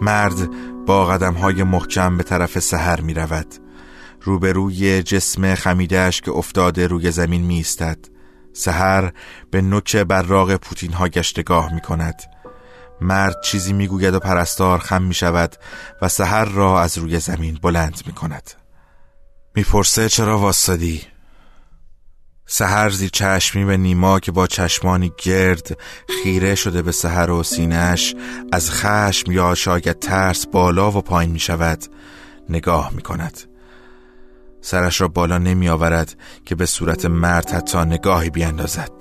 مرد 0.00 0.48
با 0.86 1.06
قدم 1.06 1.34
های 1.34 1.62
محکم 1.62 2.16
به 2.16 2.22
طرف 2.22 2.58
سهر 2.58 3.00
می 3.00 3.14
رود 3.14 3.54
روبروی 4.22 5.02
جسم 5.02 5.54
خمیدهش 5.54 6.20
که 6.20 6.30
افتاده 6.30 6.86
روی 6.86 7.10
زمین 7.10 7.42
می 7.42 7.60
استد 7.60 7.98
سهر 8.52 9.12
به 9.50 9.62
نوک 9.62 9.96
براغ 9.96 10.56
پوتین 10.56 10.92
ها 10.92 11.08
گشتگاه 11.08 11.74
می 11.74 11.80
کند 11.80 12.22
مرد 13.00 13.40
چیزی 13.44 13.72
می‌گوید 13.72 14.14
و 14.14 14.18
پرستار 14.18 14.78
خم 14.78 15.02
می 15.02 15.14
شود 15.14 15.56
و 16.02 16.08
سهر 16.08 16.44
را 16.44 16.80
از 16.80 16.98
روی 16.98 17.20
زمین 17.20 17.58
بلند 17.62 18.02
می 18.06 18.12
کند 18.12 18.65
می‌پرسه 19.56 20.08
چرا 20.08 20.38
واسدی؟ 20.38 21.02
سهر 22.46 22.90
زیر 22.90 23.10
چشمی 23.12 23.64
به 23.64 23.76
نیما 23.76 24.20
که 24.20 24.32
با 24.32 24.46
چشمانی 24.46 25.12
گرد 25.24 25.78
خیره 26.22 26.54
شده 26.54 26.82
به 26.82 26.92
سهر 26.92 27.30
و 27.30 27.42
سینهش 27.42 28.14
از 28.52 28.70
خشم 28.70 29.32
یا 29.32 29.54
شاید 29.54 29.98
ترس 29.98 30.46
بالا 30.46 30.90
و 30.90 31.00
پایین 31.00 31.30
می 31.30 31.38
شود 31.38 31.84
نگاه 32.48 32.92
می 32.94 33.02
کند 33.02 33.40
سرش 34.60 35.00
را 35.00 35.08
بالا 35.08 35.38
نمی 35.38 35.68
آورد 35.68 36.16
که 36.44 36.54
به 36.54 36.66
صورت 36.66 37.04
مرد 37.04 37.50
حتی 37.50 37.78
نگاهی 37.78 38.30
بیاندازد. 38.30 38.92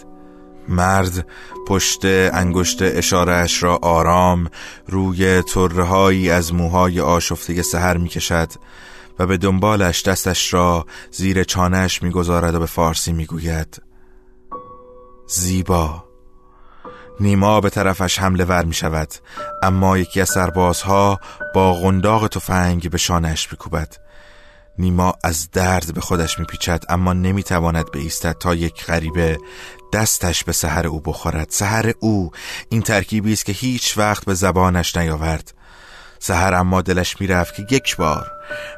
مرد 0.68 1.28
پشت 1.68 2.06
انگشت 2.06 2.82
اشارهش 2.82 3.64
را 3.64 3.76
آرام 3.76 4.50
روی 4.88 5.42
طرههایی 5.42 6.30
از 6.30 6.54
موهای 6.54 7.02
آشفته 7.02 7.62
سهر 7.62 7.98
می 7.98 8.10
کشد 8.10 8.52
و 9.20 9.26
به 9.26 9.38
دنبالش 9.38 10.04
دستش 10.04 10.54
را 10.54 10.86
زیر 11.12 11.44
چانش 11.44 12.04
می‌گذارد 12.04 12.56
و 12.56 12.60
به 12.60 12.66
فارسی 12.66 13.14
می‌گوید 13.14 13.82
زیبا. 15.28 16.04
نیما 17.20 17.62
به 17.62 17.70
طرفش 17.70 18.20
حمله 18.20 18.46
ور 18.46 18.66
می 18.66 18.74
شود 18.74 19.14
اما 19.64 19.98
یکی 19.98 20.22
از 20.22 20.30
سربازها 20.30 21.20
با 21.54 21.74
غنداق 21.74 22.28
تفنگ 22.28 22.90
به 22.90 22.98
شانش 22.98 23.52
میکوبد. 23.52 23.96
نیما 24.80 25.14
از 25.24 25.52
درد 25.52 25.94
به 25.94 26.02
خودش 26.02 26.40
میپیچد 26.40 26.84
اما 26.90 27.14
نمی‌تواند 27.14 27.92
بایستد 27.92 28.38
تا 28.40 28.56
یک 28.56 28.86
غریبه 28.86 29.38
دستش 29.94 30.44
به 30.44 30.52
سحر 30.52 30.88
او 30.88 31.00
بخورد. 31.00 31.48
سحر 31.50 31.94
او 32.00 32.32
این 32.70 32.82
ترکیبی 32.82 33.34
است 33.34 33.46
که 33.46 33.52
هیچ 33.52 33.98
وقت 33.98 34.26
به 34.26 34.34
زبانش 34.34 34.98
نیاورد. 34.98 35.54
سهر 36.28 36.54
اما 36.54 36.82
دلش 36.82 37.22
می‌رفت 37.22 37.56
که 37.56 37.76
یک 37.76 37.98
بار 37.98 38.32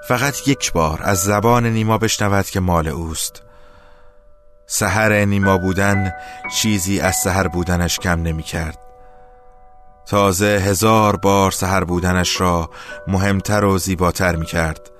فقط 0.08 0.48
یک 0.48 0.72
بار 0.72 1.00
از 1.04 1.24
زبان 1.24 1.66
نیما 1.66 1.98
بشنود 1.98 2.46
که 2.46 2.60
مال 2.60 2.88
اوست. 2.88 3.44
سهر 4.66 5.26
نیما 5.26 5.58
بودن 5.58 6.14
چیزی 6.56 7.00
از 7.00 7.16
سهر 7.16 7.48
بودنش 7.48 8.00
کم 8.00 8.22
نمی 8.22 8.44
کرد 8.44 8.78
تازه 10.06 10.46
هزار 10.46 11.16
بار 11.16 11.52
سهر 11.52 11.84
بودنش 11.84 12.42
را 12.42 12.70
مهمتر 13.08 13.64
و 13.64 13.78
زیباتر 13.78 14.36
می 14.36 14.46
کرد 14.46 14.92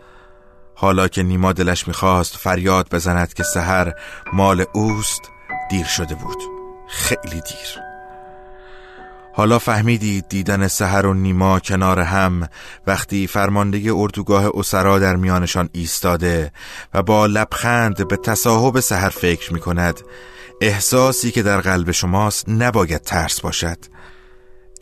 حالا 0.76 1.08
که 1.08 1.24
نیما 1.24 1.54
دلش 1.54 1.88
می‌خواست 1.88 2.38
فریاد 2.38 2.90
بزند 2.90 3.34
که 3.34 3.44
سهر 3.44 3.94
مال 4.34 4.66
اوست 4.74 5.22
دیر 5.70 5.86
شده 5.86 6.16
بود. 6.16 6.38
خیلی 6.90 7.42
دیر. 7.42 7.87
حالا 9.38 9.60
فهمیدید 9.60 10.28
دیدن 10.30 10.68
سهر 10.68 11.06
و 11.06 11.14
نیما 11.14 11.60
کنار 11.60 12.00
هم 12.00 12.48
وقتی 12.88 13.28
فرمانده 13.28 13.92
اردوگاه 13.96 14.52
اسرا 14.54 15.00
در 15.00 15.16
میانشان 15.16 15.70
ایستاده 15.72 16.52
و 16.94 17.04
با 17.04 17.26
لبخند 17.26 18.08
به 18.08 18.18
تصاحب 18.18 18.80
سهر 18.80 19.10
فکر 19.10 19.54
می 19.54 19.60
کند 19.60 20.02
احساسی 20.62 21.32
که 21.32 21.44
در 21.44 21.62
قلب 21.62 21.92
شماست 21.92 22.50
نباید 22.50 23.02
ترس 23.02 23.42
باشد. 23.42 23.78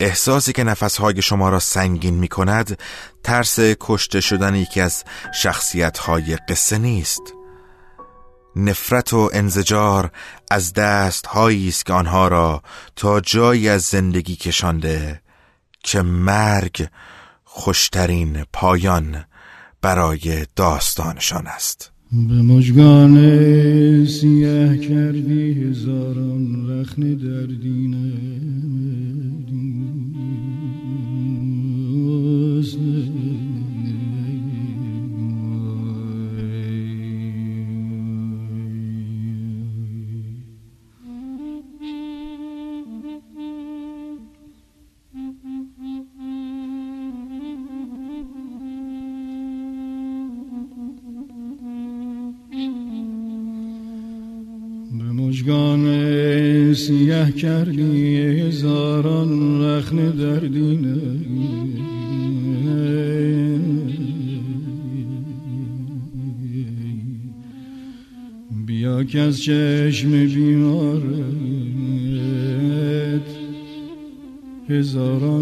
احساسی 0.00 0.52
که 0.52 0.64
نفسهای 0.64 1.22
شما 1.22 1.48
را 1.48 1.58
سنگین 1.58 2.14
می 2.14 2.28
کند 2.28 2.78
ترس 3.24 3.58
کشته 3.80 4.20
شدن 4.20 4.54
یکی 4.54 4.80
از 4.80 5.04
شخصیتهای 5.34 6.36
قصه 6.48 6.78
نیست. 6.78 7.35
نفرت 8.56 9.12
و 9.12 9.30
انزجار 9.32 10.10
از 10.50 10.72
دست 10.72 11.26
است 11.26 11.86
که 11.86 11.92
آنها 11.92 12.28
را 12.28 12.62
تا 12.96 13.20
جایی 13.20 13.68
از 13.68 13.82
زندگی 13.82 14.36
کشانده 14.36 15.20
که 15.82 16.02
مرگ 16.02 16.88
خوشترین 17.44 18.44
پایان 18.52 19.24
برای 19.82 20.46
داستانشان 20.56 21.46
است. 21.46 21.90
به 22.12 22.42
مجگان 22.42 23.16
سیه 24.06 24.78
کردی 24.78 25.52
هزاران 25.52 26.70
رخن 26.70 27.14
دردینه 27.14 28.12
مژگان 32.60 33.15
سیه 56.76 57.32
کردی 57.32 58.16
هزاران 58.16 59.62
رخن 59.62 60.10
دردینه 60.10 60.96
بیا 68.66 69.04
که 69.04 69.20
از 69.20 69.42
چشم 69.42 70.10
بیمارت 70.10 71.06
هزاران 74.68 75.35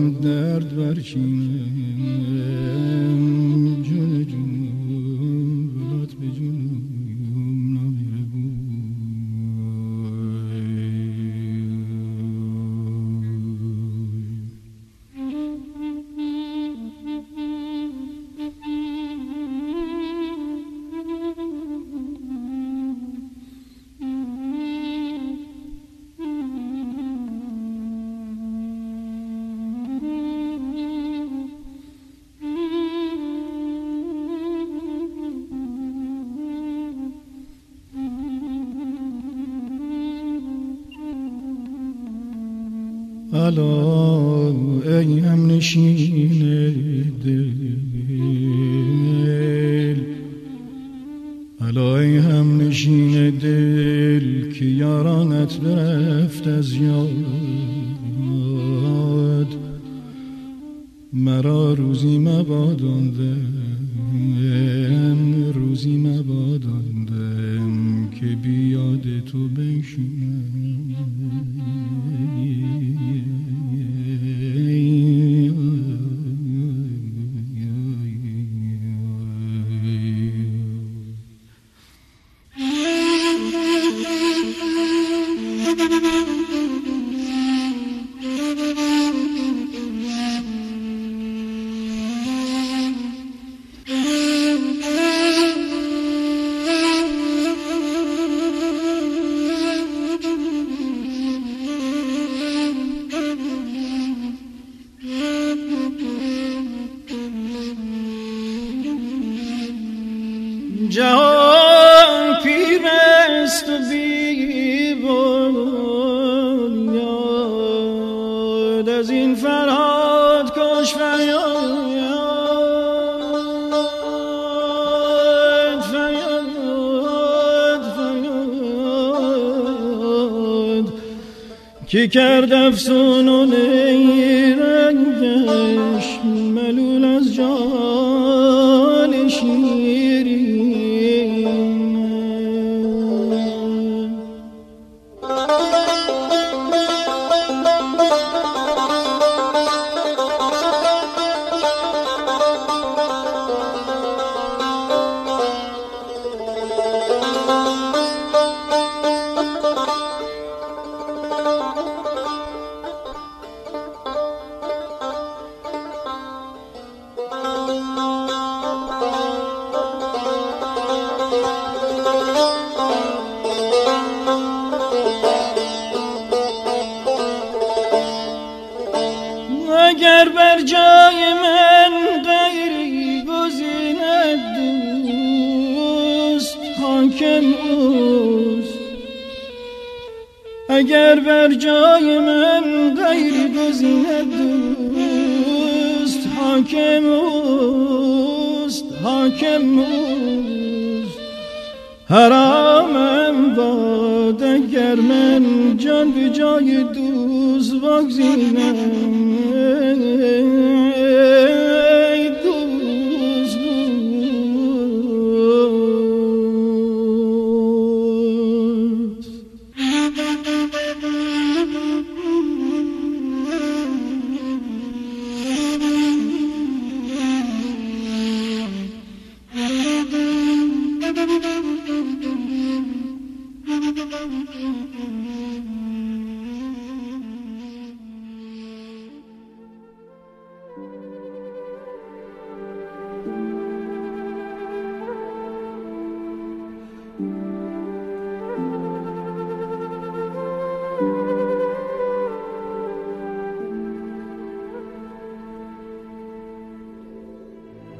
دل 53.95 54.53
که 54.53 54.64
یارانت 54.64 55.61
برفت 55.61 56.47
از 56.47 56.72
یاد. 56.72 57.09
مرا 61.12 61.74
روزی 61.74 62.18
مباداندم 62.18 63.43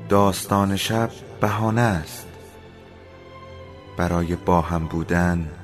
داستان 0.09 0.77
شب 0.77 1.11
بهانه 1.41 1.81
است. 1.81 2.29
برای 3.99 4.37
با 4.37 4.61
هم 4.61 4.87
بودن 4.87 5.64